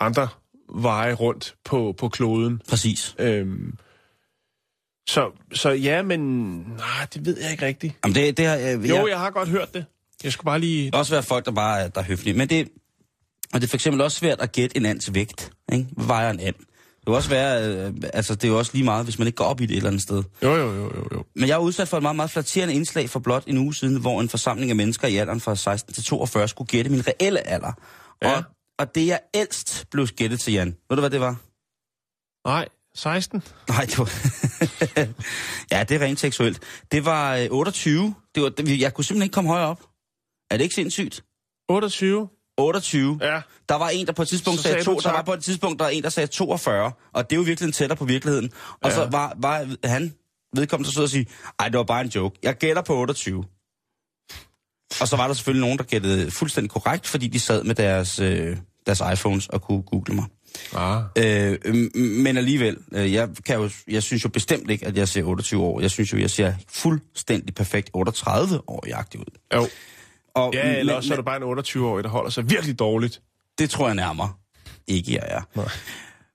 [0.00, 0.28] andre
[0.74, 2.60] veje rundt på, på kloden.
[2.68, 3.14] Præcis.
[3.18, 3.78] Øhm,
[5.08, 6.20] så, så ja, men
[6.58, 7.94] nej, det ved jeg ikke rigtigt.
[8.04, 9.84] Jamen det, det har, øh, Jo, jeg, jeg har godt hørt det.
[10.24, 10.90] Jeg skulle bare lige...
[10.90, 12.38] kan også være folk, der bare er, der er høflige.
[12.38, 12.68] Men det,
[13.52, 15.52] og det er for eksempel også svært at gætte en ands vægt.
[15.72, 15.86] Ikke?
[15.92, 16.54] Hvad vejer en and?
[17.02, 19.36] Det kan også være, øh, altså det er jo også lige meget, hvis man ikke
[19.36, 20.22] går op i det et eller andet sted.
[20.42, 21.24] Jo, jo, jo, jo, jo.
[21.36, 24.00] Men jeg er udsat for et meget, meget flatterende indslag for blot en uge siden,
[24.00, 27.48] hvor en forsamling af mennesker i alderen fra 16 til 42 skulle gætte min reelle
[27.48, 27.72] alder.
[28.22, 28.36] Ja.
[28.36, 28.42] Og,
[28.78, 30.76] og det jeg ældst blev gættet til, Jan.
[30.88, 31.36] Ved du, hvad det var?
[32.48, 33.42] Nej, 16?
[33.68, 34.04] Nej, det var...
[35.72, 36.62] ja, det er rent seksuelt.
[36.92, 38.14] Det var øh, 28.
[38.34, 39.82] Det var, jeg kunne simpelthen ikke komme højere op.
[40.50, 41.24] Er det ikke sindssygt?
[41.68, 42.28] 28?
[42.58, 43.18] 28.
[43.22, 43.40] Ja.
[43.68, 45.44] Der var en, der på et tidspunkt Så sagde, sagde to, der var på et
[45.44, 48.04] tidspunkt, der var en, der sagde 42, og det er jo virkelig en tættere på
[48.04, 48.50] virkeligheden.
[48.82, 48.94] Og Ja.
[48.94, 50.14] så var, var han
[50.56, 51.26] vedkommende så stod og sige,
[51.58, 52.38] ej, det var bare en joke.
[52.42, 53.44] Jeg gætter på 28.
[55.00, 58.18] Og så var der selvfølgelig nogen, der gættede fuldstændig korrekt, fordi de sad med deres,
[58.18, 60.24] øh, deres iPhones og kunne google mig.
[60.74, 61.02] Ah.
[61.18, 65.22] Øh, men alligevel, øh, jeg, kan jo, jeg synes jo bestemt ikke, at jeg ser
[65.24, 65.80] 28 år.
[65.80, 69.24] Jeg synes jo, jeg ser fuldstændig perfekt 38 år i agtig ud.
[69.54, 69.68] Jo.
[70.34, 73.22] Og, Ja, eller men- også er du bare en 28-årig, der holder sig virkelig dårligt.
[73.58, 74.32] Det tror jeg nærmere
[74.86, 75.40] ikke, jeg er.
[75.56, 75.68] Nej.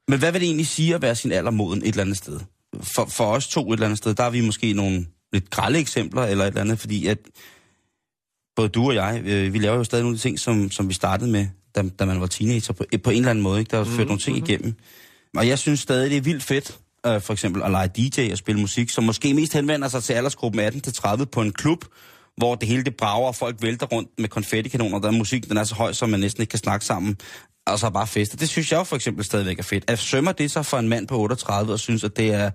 [0.08, 2.40] Men hvad vil det egentlig sige at være sin alder moden et eller andet sted?
[2.82, 5.80] For, for os to et eller andet sted, der er vi måske nogle lidt grælde
[5.80, 7.18] eksempler eller et eller andet, fordi at
[8.56, 10.90] både du og jeg, øh, vi laver jo stadig nogle af de ting, som, som
[10.90, 13.60] vi startede med, da, da man var teenager, på, på en eller anden måde.
[13.60, 13.72] Ikke?
[13.72, 14.74] Der er ført nogle ting igennem.
[15.38, 18.38] Og jeg synes stadig, det er vildt fedt, øh, for eksempel at lege DJ og
[18.38, 21.86] spille musik, som måske mest henvender sig til aldersgruppen 18-30 på en klub,
[22.38, 25.58] hvor det hele det brager, og folk vælter rundt med konfettikanoner, der er musik, den
[25.58, 27.18] er så høj, så man næsten ikke kan snakke sammen,
[27.68, 28.38] og så bare feste.
[28.38, 29.90] Det synes jeg for eksempel stadigvæk er fedt.
[29.90, 32.52] At sømmer det sig for en mand på 38 og synes, at det er,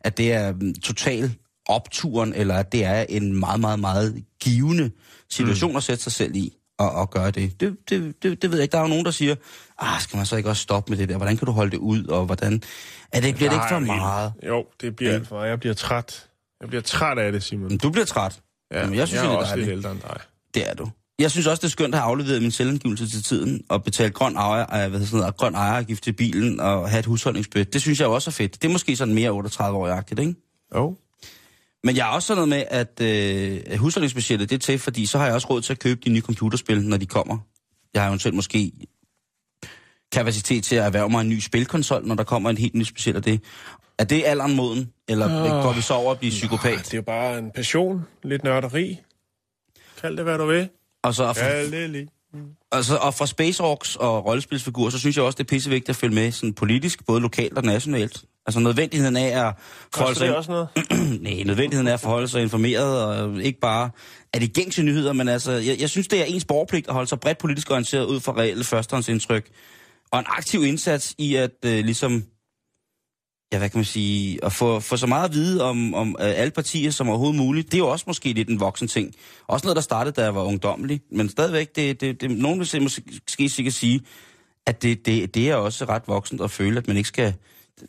[0.00, 1.34] at det er mm, total
[1.66, 4.90] opturen, eller at det er en meget, meget, meget givende
[5.30, 5.76] situation mm.
[5.76, 7.60] at sætte sig selv i og, og gøre det.
[7.60, 8.42] Det, det, det.
[8.42, 8.72] det ved jeg ikke.
[8.72, 9.34] Der er jo nogen, der siger,
[9.78, 11.16] ah, skal man så ikke også stoppe med det der?
[11.16, 12.04] Hvordan kan du holde det ud?
[12.04, 12.62] Og hvordan...
[13.12, 14.32] Er det, bliver det ikke for Nej, meget?
[14.46, 15.50] Jo, det bliver alt for meget.
[15.50, 16.28] Jeg bliver træt.
[16.60, 17.68] Jeg bliver træt af det, Simon.
[17.68, 18.40] Men Du bliver træt.
[18.72, 19.78] Ja, Jamen, jeg synes, jeg er det er også lidt dejligt.
[19.86, 20.20] ældre end dig.
[20.54, 20.90] Det er du.
[21.18, 24.10] Jeg synes også, det er skønt at have afleveret min selvangivelse til tiden, og betale
[24.10, 27.64] grøn, ejer, øh, hvad sådan noget, grøn ejerafgift til bilen, og have et husholdningsbød.
[27.64, 28.62] Det synes jeg også er fedt.
[28.62, 30.34] Det er måske sådan mere 38-årigt-agtigt, ikke?
[30.74, 30.96] Jo.
[31.84, 33.00] Men jeg er også sådan noget med, at
[33.72, 36.10] øh, husholdningsbudgettet det er til, fordi så har jeg også råd til at købe de
[36.10, 37.38] nye computerspil, når de kommer.
[37.94, 38.72] Jeg har eventuelt måske
[40.12, 43.16] kapacitet til at erhverve mig en ny spilkonsol, når der kommer en helt ny speciel
[43.16, 43.40] af det.
[43.98, 45.62] Er det alderen moden, eller oh.
[45.62, 46.78] går vi så over at blive psykopat?
[46.78, 48.06] Det er jo bare en passion.
[48.22, 49.00] Lidt nørderi.
[50.00, 50.68] Kald det, hvad du vil.
[51.02, 52.08] Og så Kald det lige.
[52.72, 55.96] Altså, og fra Space Orks og rollespilsfigurer, så synes jeg også, det er pissevigtigt at
[55.96, 58.24] følge med sådan politisk, både lokalt og nationalt.
[58.46, 59.54] Altså nødvendigheden af at
[59.94, 60.28] forholde sig...
[60.28, 60.68] det også noget?
[61.22, 63.90] Nej, nødvendigheden af at forholde sig informeret, og ikke bare
[64.32, 67.08] af de gængse nyheder, men altså, jeg, jeg synes, det er ens borgerpligt at holde
[67.08, 69.48] sig bredt politisk orienteret ud fra reelle førstehåndsindtryk.
[70.10, 72.24] Og en aktiv indsats i at øh, ligesom,
[73.54, 76.26] ja, hvad kan man sige, at få, få så meget at vide om, om øh,
[76.26, 77.72] alle partier som overhovedet muligt.
[77.72, 79.14] Det er jo også måske lidt en voksen ting.
[79.46, 81.00] Også noget, der startede, da jeg var ungdommelig.
[81.12, 84.00] Men stadigvæk, det, det, det, nogen vil måske sikkert sige,
[84.66, 87.34] at det, det, det er også ret voksent at føle, at man ikke skal...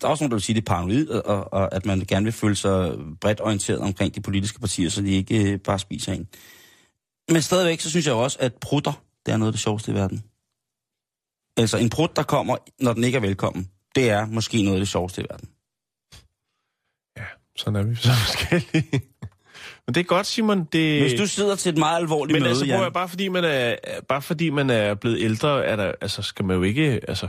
[0.01, 1.99] Der er også nogen, der vil sige, at det er paranoid, og, og, at man
[1.99, 5.79] gerne vil føle sig bredt orienteret omkring de politiske partier, så de ikke øh, bare
[5.79, 6.27] spiser en.
[7.31, 8.93] Men stadigvæk, så synes jeg også, at prutter,
[9.25, 10.23] det er noget af det sjoveste i verden.
[11.57, 14.81] Altså, en prut, der kommer, når den ikke er velkommen, det er måske noget af
[14.81, 15.49] det sjoveste i verden.
[17.57, 19.01] Sådan er vi så forskellige.
[19.87, 20.63] Men det er godt, Simon.
[20.63, 21.01] Det...
[21.01, 23.43] Hvis du sidder til et meget alvorligt Men møde, altså, Jan, at, bare fordi man
[23.43, 23.75] er,
[24.09, 27.27] bare fordi man er blevet ældre, er der, altså, skal man jo ikke altså,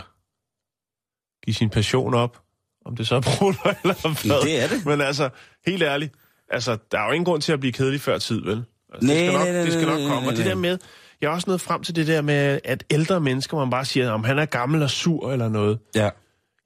[1.45, 2.43] give sin passion op.
[2.85, 4.43] Om det så er brutter eller hvad.
[4.43, 4.87] det er det.
[4.87, 5.31] Men altså,
[5.67, 6.15] helt ærligt,
[6.51, 8.65] altså, der er jo ingen grund til at blive kedelig før tid, vel?
[8.95, 10.17] Altså, Nej, det skal nok, nej, nej, det skal nok nej, komme.
[10.17, 10.49] Og nej, det nej.
[10.49, 10.79] der med,
[11.21, 14.11] jeg er også nået frem til det der med, at ældre mennesker, man bare siger,
[14.11, 15.79] om han er gammel og sur eller noget.
[15.95, 16.11] ja.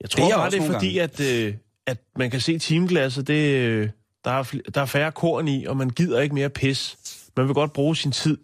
[0.00, 1.54] Jeg tror er det jeg bare, det er fordi, at, øh,
[1.90, 3.92] at man kan se timeglasset, det,
[4.24, 6.96] der, er, der er færre korn i, og man gider ikke mere pis.
[7.36, 8.38] Man vil godt bruge sin tid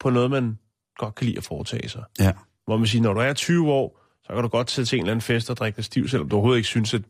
[0.00, 0.58] på noget, man
[0.96, 2.02] godt kan lide at foretage sig.
[2.20, 2.32] ja.
[2.66, 5.02] Hvor man siger, når du er 20 år, så kan du godt sætte til en
[5.04, 7.02] eller anden fest og drikke dig stiv, selvom du overhovedet ikke synes, at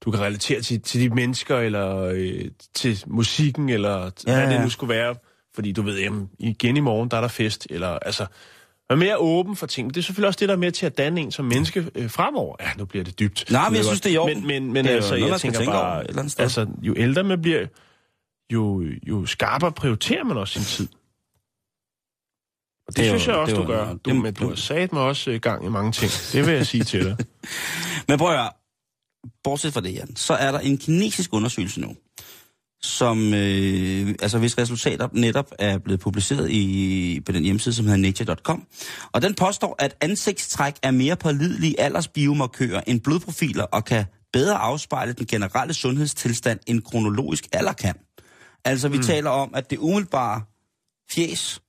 [0.00, 2.44] du kan relatere til, til de mennesker, eller øh,
[2.74, 5.14] til musikken, eller Ja, ja, hvad det nu skulle være.
[5.54, 7.66] Fordi du ved, jamen, igen i morgen, der er der fest.
[7.70, 8.26] Eller, altså,
[8.90, 9.94] være mere åben for ting.
[9.94, 12.10] Det er selvfølgelig også det, der er med til at danne en som menneske øh,
[12.10, 12.56] fremover.
[12.60, 13.44] Ja, nu bliver det dybt.
[13.50, 14.36] Nej, men jeg synes, det er i orden.
[14.46, 16.42] Men, men, men Det er altså, noget, jeg tænker tænke over bare, et andet sted.
[16.44, 17.66] altså, jo ældre man bliver,
[18.52, 20.88] jo, jo skarpere prioriterer man også sin tid.
[22.88, 23.94] Og det, Det synes jo- jeg også, det du gør.
[23.94, 26.10] Du, men du har sat mig også i gang i mange ting.
[26.32, 27.16] Det vil jeg sige til dig.
[28.08, 28.50] Men prøv at høre,
[29.44, 31.96] bortset fra det, Jan, så er der en kinesisk undersøgelse nu,
[32.86, 38.00] som, øh, altså hvis resultater netop er blevet publiceret i, på den hjemmeside, som hedder
[38.00, 38.66] nature.com.
[39.12, 45.12] Og den påstår, at ansigtstræk er mere pålidelige aldersbiomarkører end blodprofiler og kan bedre afspejle
[45.12, 47.94] den generelle sundhedstilstand end kronologisk alder kan.
[48.64, 49.02] Altså vi mm.
[49.02, 50.42] taler om, at det umiddelbare
[51.10, 51.62] fjes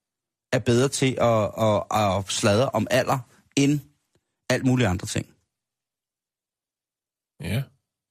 [0.53, 3.19] er bedre til at, at, at sladre om alder,
[3.55, 3.79] end
[4.49, 5.25] alt muligt andre ting.
[7.43, 7.63] Ja.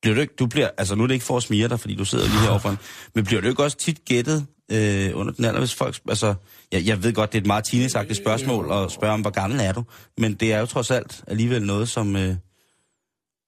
[0.06, 1.94] Bliver du ikke, du bliver, altså nu er det ikke for at smire dig, fordi
[1.94, 2.78] du sidder lige heroppe,
[3.14, 6.34] men bliver du ikke også tit gættet øh, under den alder, hvis folk, altså,
[6.72, 9.60] jeg, jeg ved godt, det er et meget teenageagtigt spørgsmål at spørge om, hvor gammel
[9.60, 9.84] er du,
[10.18, 12.34] men det er jo trods alt alligevel noget, som, øh,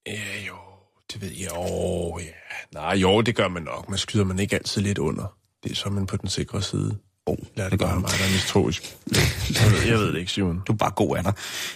[0.06, 0.54] Ja, jo,
[1.12, 1.50] det ved jeg.
[1.56, 2.80] Jo, ja.
[2.80, 3.88] Nej, jo, det gør man nok.
[3.88, 5.36] Man skyder man ikke altid lidt under.
[5.64, 6.98] Det er så man på den sikre side
[7.30, 8.00] oh, Lad det det gør man.
[8.00, 8.96] mig, der er mistroisk.
[9.14, 10.62] jeg, ved, jeg ved det ikke, Simon.
[10.66, 11.32] Du er bare god af dig.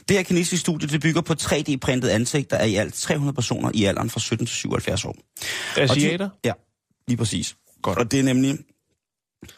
[0.08, 3.84] Det her kinesiske studie, det bygger på 3D-printet ansigter af i alt 300 personer i
[3.84, 5.10] alderen fra 17 til 77 år.
[5.10, 5.16] Og
[5.76, 6.28] de- Asiater?
[6.44, 6.52] Ja,
[7.08, 7.56] lige præcis.
[7.82, 7.98] Godt.
[7.98, 8.58] Og det er nemlig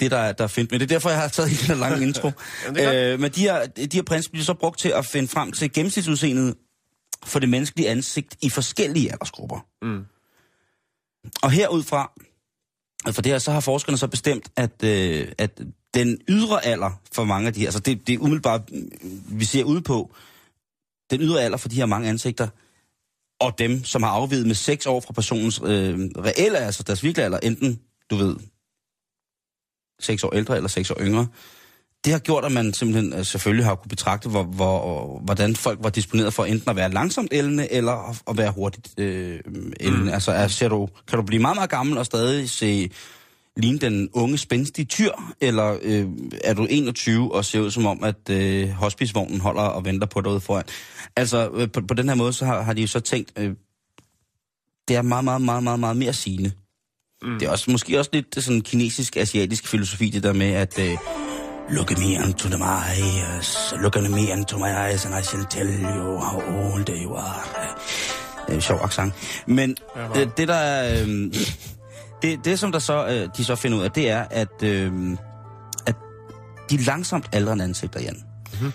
[0.00, 0.70] det, der er, der er fint.
[0.70, 2.30] Men det er derfor, jeg har taget hele den her lange intro.
[2.68, 5.72] Øh, men de her, de her prints bliver så brugt til at finde frem til
[5.72, 6.54] gennemsnitsudseendet
[7.26, 9.66] for det menneskelige ansigt i forskellige aldersgrupper.
[9.82, 10.04] Mm.
[11.42, 12.12] Og herudfra,
[13.12, 15.60] for det her, så har forskerne så bestemt, at, øh, at
[15.94, 18.90] den ydre alder for mange af de her, altså det, det er umiddelbart, mm,
[19.28, 20.14] vi ser ude på,
[21.10, 22.48] den ydre alder for de her mange ansigter,
[23.40, 27.24] og dem, som har afvidet med 6 år fra personens øh, reelle, altså deres virkelige
[27.24, 27.80] alder, enten,
[28.10, 28.36] du ved,
[30.00, 31.26] 6 år ældre eller 6 år yngre,
[32.04, 35.78] det har gjort, at man simpelthen øh, selvfølgelig har kunne betragte, hvor, hvor, hvordan folk
[35.82, 39.40] var disponeret for enten at være langsomt ældende, eller at, at være hurtigt øh,
[39.80, 40.04] ældende.
[40.04, 40.08] Mm.
[40.08, 42.90] Altså, er, ser du, kan du blive meget, meget gammel og stadig se
[43.56, 46.06] ligne den unge, spændstige tyr, eller øh,
[46.44, 50.20] er du 21 og ser ud som om, at øh, hospicevognen holder og venter på
[50.20, 50.64] dig ude foran?
[51.16, 53.54] Altså, øh, på, på den her måde, så har, har de jo så tænkt, øh,
[54.88, 56.52] det er meget, meget, meget, meget, meget mere sigende.
[57.22, 57.38] Mm.
[57.38, 60.96] Det er også, måske også lidt sådan kinesisk-asiatisk filosofi, det der med, at øh,
[61.70, 65.46] look at me into the eyes, look at me into my eyes, and I shall
[65.50, 67.74] tell you how old you are.
[68.48, 69.14] Øh, sjov accent.
[69.46, 69.76] Men
[70.16, 71.34] øh, det der er, øh,
[72.24, 74.92] det, det som der så, øh, de så finder ud af, det er, at, øh,
[75.86, 75.94] at
[76.70, 78.22] de langsomt aldrende ansigter, Jan,
[78.52, 78.72] mm-hmm.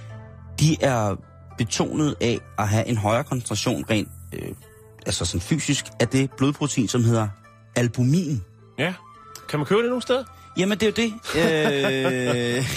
[0.60, 1.16] de er
[1.58, 4.50] betonet af at have en højere koncentration rent, øh,
[5.06, 7.28] altså sådan fysisk, af det blodprotein, som hedder
[7.76, 8.44] albumin.
[8.80, 8.94] Ja.
[9.50, 10.24] Kan man købe det nogle steder?
[10.58, 11.14] Jamen, det er jo det.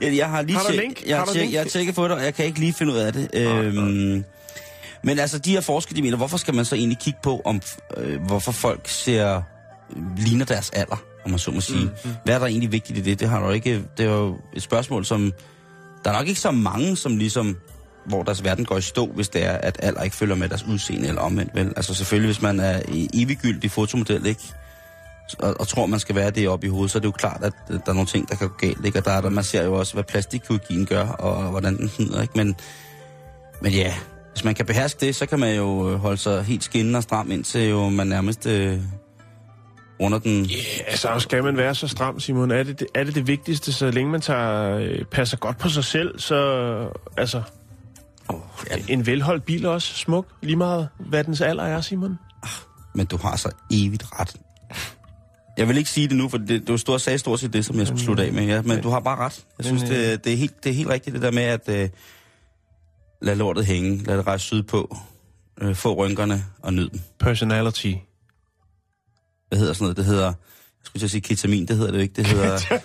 [0.00, 1.02] Øh, jeg har lige Har tjek-?
[1.06, 2.98] Jeg, Har tjek- jeg har tjekket på det, og jeg kan ikke lige finde ud
[2.98, 3.30] af det.
[3.34, 4.24] Øhm,
[5.04, 7.60] men altså, de her forskere, de mener, hvorfor skal man så egentlig kigge på, om
[7.96, 9.42] øh, hvorfor folk ser
[10.16, 11.84] ligner deres alder, om man så må sige.
[11.84, 12.14] Mm, mm.
[12.24, 13.20] Hvad er der egentlig vigtigt i det?
[13.20, 13.84] Det har du ikke.
[13.96, 15.32] Det er jo et spørgsmål, som
[16.04, 17.56] der er nok ikke så mange, som ligesom
[18.04, 20.64] hvor deres verden går i stå, hvis det er, at alder ikke følger med deres
[20.64, 21.54] udseende eller omvendt.
[21.54, 21.72] Vel?
[21.76, 22.80] Altså selvfølgelig, hvis man er
[23.14, 24.42] eviggyldig fotomodel, ikke?
[25.38, 27.44] Og, og tror, man skal være det oppe i hovedet, så er det jo klart,
[27.44, 28.86] at der er nogle ting, der kan gå galt.
[28.86, 28.98] Ikke?
[28.98, 32.22] Og der er der, man ser jo også, hvad plastikkirurgien gør, og hvordan den snyder.
[32.22, 32.32] Ikke?
[32.36, 32.56] Men,
[33.60, 33.94] men ja,
[34.32, 37.02] hvis man kan beherske det, så kan man jo øh, holde sig helt skinnende og
[37.02, 38.78] stram, indtil jo man nærmest øh,
[40.00, 40.44] runder den.
[40.44, 40.56] Ja,
[40.86, 42.50] altså skal man være så stram, Simon?
[42.50, 45.68] Er det det, er det, det vigtigste, så længe man tager, øh, passer godt på
[45.68, 46.36] sig selv, så
[47.16, 47.42] altså...
[48.28, 52.18] Oh, ja, En velholdt bil også smuk, lige meget hvad dens alder er, Simon.
[52.94, 54.36] men du har så evigt ret.
[55.56, 57.64] Jeg vil ikke sige det nu, for det, du stod og sagde stort set det,
[57.64, 58.46] som jeg skulle slutte af med.
[58.46, 59.44] Ja, men du har bare ret.
[59.58, 61.88] Jeg synes, det, det, er, helt, det er helt rigtigt, det der med at øh,
[63.22, 64.96] lade lortet hænge, lade det rejse sydpå,
[65.60, 67.00] øh, få rynkerne og nyd dem.
[67.18, 67.94] Personality.
[69.48, 69.96] Hvad hedder sådan noget?
[69.96, 70.34] Det hedder, jeg
[70.84, 72.14] skulle til at sige ketamin, det hedder det jo ikke.
[72.14, 72.58] Det hedder...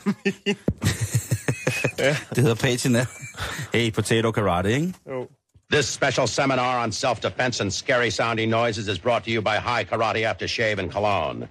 [2.36, 3.06] det hedder patina.
[3.74, 4.94] Hey, potato karate, ikke?
[5.10, 5.28] Jo.
[5.72, 9.84] This special seminar on self-defense and scary sounding noises is brought to you by High
[9.84, 11.48] Karate Aftershave and Cologne.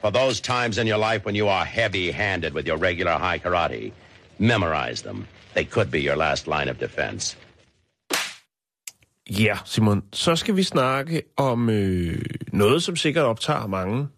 [0.00, 3.92] For those times in your life when you are heavy-handed with your regular high karate,
[4.38, 5.26] memorize them.
[5.54, 7.36] They could be your last line of defense.
[9.30, 14.08] Ja, Simon, så skal vi snakke om øh, noget, som sikkert optager mange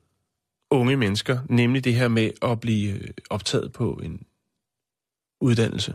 [0.71, 4.27] unge mennesker, nemlig det her med at blive øh, optaget på en
[5.41, 5.95] uddannelse.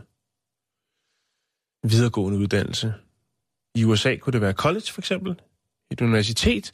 [1.84, 2.94] En videregående uddannelse.
[3.74, 5.40] I USA kunne det være college, for eksempel.
[5.90, 6.72] Et universitet.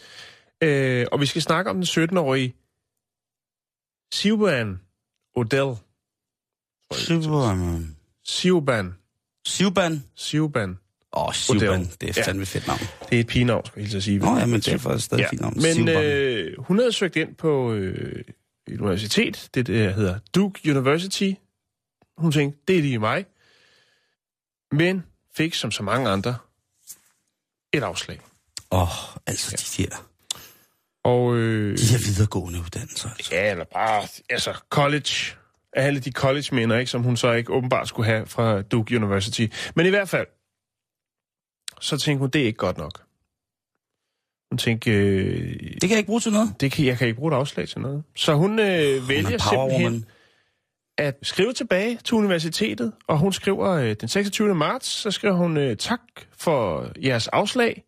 [0.63, 2.55] Øh, og vi skal snakke om den 17-årige
[4.13, 4.81] Siobhan
[5.35, 5.77] Odell.
[6.93, 7.81] Super.
[9.45, 10.05] Siobhan.
[10.15, 10.82] Siobhan.
[11.15, 11.57] Åh, oh.
[11.57, 11.91] Odell.
[12.01, 12.23] Det er Ja.
[12.27, 12.79] fandme et fedt navn.
[13.11, 14.19] Det er et pigenavn, skal jeg at sige.
[14.19, 15.55] Nå ja, men det er faktisk stadig et fint navn.
[15.57, 18.25] Men øh, hun havde søgt ind på øh,
[18.69, 21.33] et universitet, det der hedder Duke University.
[22.19, 23.25] Hun tænkte, det er lige mig.
[24.73, 25.05] Men
[25.37, 26.37] fik, som så mange andre,
[27.73, 28.21] et afslag.
[28.71, 30.09] Åh, oh, altså de der,
[31.05, 33.11] Og øh, de her videregående uddannelser.
[33.11, 33.35] Altså.
[33.35, 35.37] ja, eller bare, altså college.
[35.73, 39.47] Alle de college-minder, ikke, som hun så ikke åbenbart skulle have fra Duke University.
[39.75, 40.27] Men i hvert fald,
[41.83, 43.03] så tænkte hun, det er ikke godt nok.
[44.51, 46.55] Hun tænkte, øh, Det kan jeg ikke bruge til noget.
[46.61, 48.03] det kan, jeg kan ikke bruge et afslag til noget.
[48.17, 49.71] Så hun øh, vælger er powerwoman.
[49.81, 50.05] simpelthen
[50.99, 54.55] at skrive tilbage til universitetet, og hun skriver øh, den 26.
[54.55, 56.01] marts, så skriver hun øh, tak
[56.39, 57.85] for jeres afslag.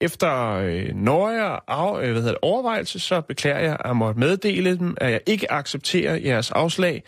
[0.00, 4.78] Efter øh, nøje af, øh, hvad hedder det, overvejelse, så beklager jeg at måtte meddele
[4.78, 7.02] dem, at jeg ikke accepterer jeres afslag.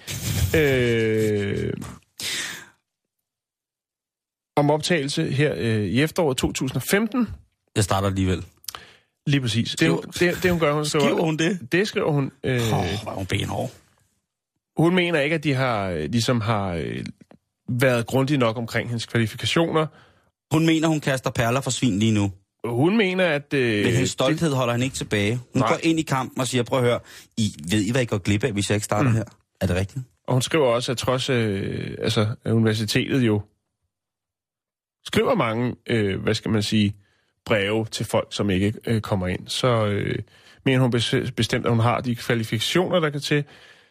[0.56, 1.72] Øh,
[4.56, 7.28] om optagelse her øh, i efteråret 2015.
[7.76, 8.44] Jeg starter alligevel.
[9.26, 9.76] Lige præcis.
[9.78, 11.04] Det, det, det hun gør, hun skriver...
[11.04, 11.72] Skriver hun det?
[11.72, 12.30] Det skriver hun.
[12.44, 13.70] Øh, oh, er hun benhård.
[14.76, 17.04] hun mener ikke, at de har, øh, ligesom har øh,
[17.68, 19.86] været grundige nok omkring hendes kvalifikationer.
[20.54, 22.32] Hun mener, hun kaster perler for svin lige nu.
[22.64, 23.54] Hun mener, at...
[23.54, 25.36] Øh, Men hendes stolthed holder han ikke tilbage.
[25.52, 25.68] Hun Nej.
[25.68, 27.00] går ind i kampen og siger, prøv at høre,
[27.36, 29.16] I, ved I, hvad I går glip af, hvis jeg ikke starter mm.
[29.16, 29.24] her?
[29.60, 30.04] Er det rigtigt?
[30.26, 33.42] Og hun skriver også, at trods øh, altså, universitetet jo
[35.06, 36.96] skriver mange, øh, hvad skal man sige,
[37.46, 40.18] breve til folk, som ikke øh, kommer ind, så øh,
[40.64, 40.90] mener hun
[41.36, 43.44] bestemt, at hun har de kvalifikationer, der kan til,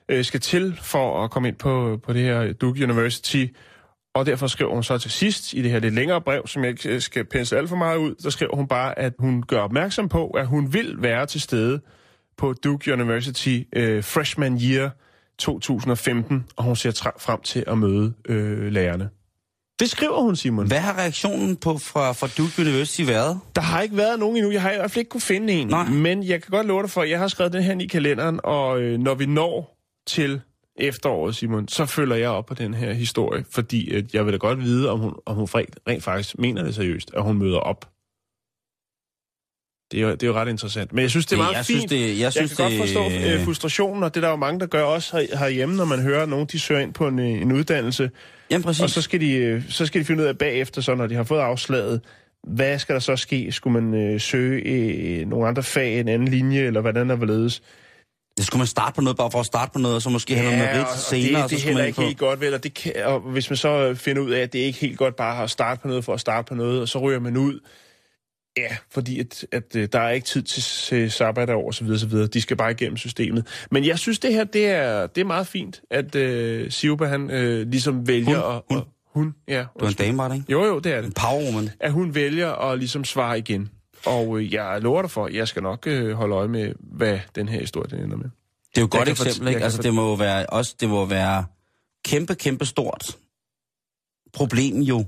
[0.10, 3.46] øh, skal til for at komme ind på, på det her Duke University.
[4.16, 6.72] Og derfor skriver hun så til sidst i det her lidt længere brev, som jeg
[6.72, 9.60] ikke øh, skal pensle alt for meget ud, der skriver hun bare, at hun gør
[9.60, 11.82] opmærksom på, at hun vil være til stede
[12.38, 14.90] på Duke University øh, Freshman Year
[15.38, 19.10] 2015, og hun ser frem til at møde øh, lærerne.
[19.80, 20.68] Det skriver hun, Simon.
[20.68, 23.40] Hvad har reaktionen på fra, fra Duke University været?
[23.56, 24.52] Der har ikke været nogen endnu.
[24.52, 25.68] Jeg har i hvert fald ikke kunne finde en.
[25.68, 25.90] Nej.
[25.90, 28.40] Men jeg kan godt love dig for, at jeg har skrevet den her i kalenderen,
[28.44, 30.42] og øh, når vi når til
[30.76, 34.38] efteråret, Simon, så følger jeg op på den her historie, fordi at jeg vil da
[34.38, 37.58] godt vide, om hun, om hun rent, rent faktisk mener det seriøst, at hun møder
[37.58, 37.90] op.
[39.94, 40.94] Det er, jo, det er jo ret interessant.
[40.94, 41.80] Men jeg synes, det er meget jeg fint.
[41.80, 44.36] synes, det- jeg synes, kan godt det- forstå øh, frustrationen, og det er der jo
[44.36, 47.08] mange, der gør også her, herhjemme, når man hører, at nogen de søger ind på
[47.08, 48.10] en, øh, en uddannelse,
[48.52, 48.84] Jamen præcis.
[48.84, 51.16] og så skal, de, øh, så skal de finde ud af bagefter, så når de
[51.16, 52.02] har fået afslaget,
[52.48, 53.52] hvad skal der så ske?
[53.52, 57.62] Skulle man øh, søge øh, nogle andre fag, en anden linje, eller hvordan der hvorledes?
[58.38, 60.36] Det skulle man starte på noget, bare for at starte på noget, og så måske
[60.36, 61.42] have noget merit senere.
[61.44, 62.54] det, det er heller man ikke på- helt godt, vel?
[62.54, 65.16] Og, det kan, og hvis man så finder ud af, at det ikke helt godt
[65.16, 67.60] bare at starte på noget for at starte på noget, og så ryger man ud,
[68.58, 72.00] ja, fordi at, at, øh, der er ikke tid til, til sabbatår og så videre,
[72.00, 72.28] så videre.
[72.28, 73.48] De skal bare igennem systemet.
[73.72, 77.32] Men jeg synes, det her, det er, det er meget fint, at øh, Siuba, han
[77.32, 78.56] øh, ligesom vælger Hun?
[78.56, 78.62] at...
[78.70, 78.78] Hun?
[78.78, 78.84] at
[79.14, 79.66] hun, ja.
[79.80, 80.52] Du er en dame, var det ikke?
[80.52, 81.06] Jo, jo, det er det.
[81.06, 81.70] En powerwoman.
[81.80, 83.70] At hun vælger at ligesom svare igen.
[84.06, 87.50] Og øh, jeg lover dig for, jeg skal nok øh, holde øje med, hvad den
[87.50, 88.26] her historie den ender med.
[88.26, 89.64] Det er jo et godt eksempel, ikke?
[89.64, 91.46] Altså, det må jo være, også, det må være
[92.06, 93.18] kæmpe, kæmpe stort
[94.34, 95.06] problem jo.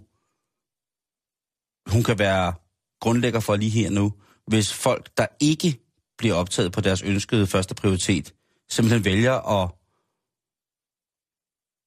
[1.88, 2.54] Hun kan være
[3.02, 4.14] grundlægger for lige her nu,
[4.48, 5.80] hvis folk, der ikke
[6.18, 8.34] bliver optaget på deres ønskede første prioritet,
[8.70, 9.70] simpelthen vælger at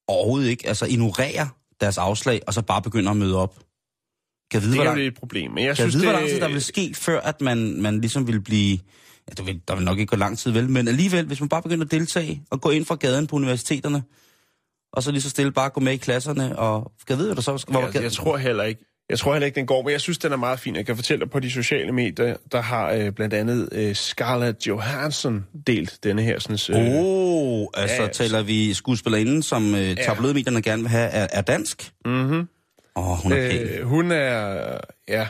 [0.07, 1.49] overhovedet ikke, altså ignorere
[1.81, 3.59] deres afslag, og så bare begynder at møde op.
[4.51, 5.51] Kan vide, Det hvor er lang, jo et problem.
[5.51, 7.81] Men jeg kan synes, vide, hvor det, lang tid der vil ske, før at man,
[7.81, 8.79] man ligesom vil blive...
[9.29, 10.69] Ja, det vil, der vil nok ikke gå lang tid, vel?
[10.69, 14.03] Men alligevel, hvis man bare begynder at deltage og gå ind fra gaden på universiteterne,
[14.93, 17.41] og så lige så stille bare gå med i klasserne, og kan vide, hvad der
[17.41, 20.01] så hvor jeg, jeg tror heller ikke, jeg tror heller ikke, den går, men jeg
[20.01, 20.75] synes, den er meget fin.
[20.75, 24.67] Jeg kan fortælle dig på de sociale medier, der har øh, blandt andet øh, Scarlett
[24.67, 26.39] Johansson delt denne her.
[26.39, 31.27] Sådan, øh, oh, altså Ja, taler vi skuespillerinden, som øh, tabloidmedierne gerne vil have, er,
[31.33, 31.91] er dansk.
[32.05, 32.47] mm-hmm.
[32.95, 33.61] Åh, oh, hun er pæn.
[33.61, 35.27] øh, hun er, ja,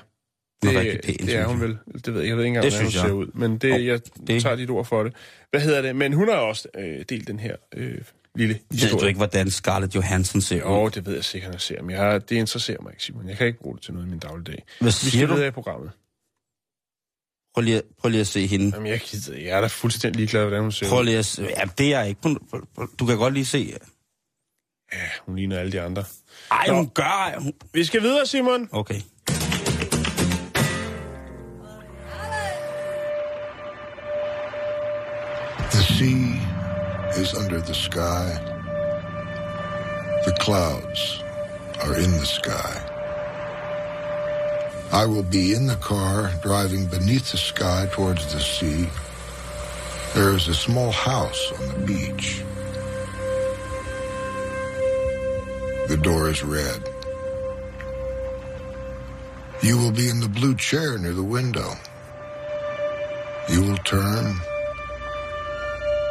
[0.62, 1.78] det, er rigtig pæn, det er hun vel.
[2.06, 3.02] Det ved jeg, jeg ved ikke engang, hvordan hun jeg.
[3.02, 5.14] ser ud, men det, Og jeg det- tager dit ord for det.
[5.52, 5.96] Hvad hedder det?
[5.96, 7.98] Men hun har også øh, delt den her øh,
[8.36, 9.08] lille Ved du historie.
[9.08, 10.90] ikke, hvordan Scarlett Johansson ser ud?
[10.92, 13.30] det ved jeg sikkert, jeg ser, men jeg, det interesserer mig ikke, Simon.
[13.30, 14.64] Jeg kan ikke bruge det til noget i min dagligdag.
[14.80, 15.34] Hvad Vi siger du?
[15.34, 15.92] videre i programmet.
[17.54, 18.72] Prøv lige, at- prøv lige at se hende.
[18.76, 21.44] Jamen, jeg, gider, jeg er da fuldstændig ligeglad, hvordan hun ser Prøv lige at se.
[21.44, 22.22] Ja, det er jeg ikke.
[23.00, 23.74] Du kan godt lige se.
[24.94, 26.04] Ja, hun ligner alle de andre.
[26.52, 26.74] Ej, Nå.
[26.76, 27.36] hun gør...
[27.40, 27.54] Hun...
[27.74, 28.70] Vi skal videre, Simon.
[28.72, 29.02] Okay.
[37.20, 38.40] Is under the sky.
[40.26, 41.22] The clouds
[41.84, 42.74] are in the sky.
[44.94, 48.88] I will be in the car driving beneath the sky towards the sea.
[50.14, 52.42] There is a small house on the beach.
[55.90, 56.90] The door is red.
[59.62, 61.74] You will be in the blue chair near the window.
[63.50, 64.40] You will turn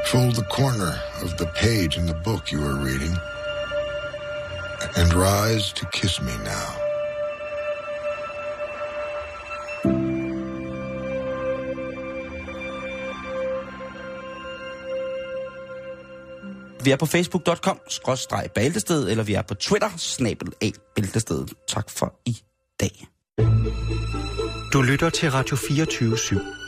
[0.07, 3.14] Fold the corner of the page in the book you are reading
[4.96, 6.70] and rise to kiss me now.
[16.84, 21.53] Vi er på facebook.com, skrådstreg bæltested, eller vi er på Twitter, snabel af bæltestedet.
[21.68, 22.38] Tak for i
[22.80, 23.07] dag.
[24.72, 26.68] Du lytter til Radio 24 /7.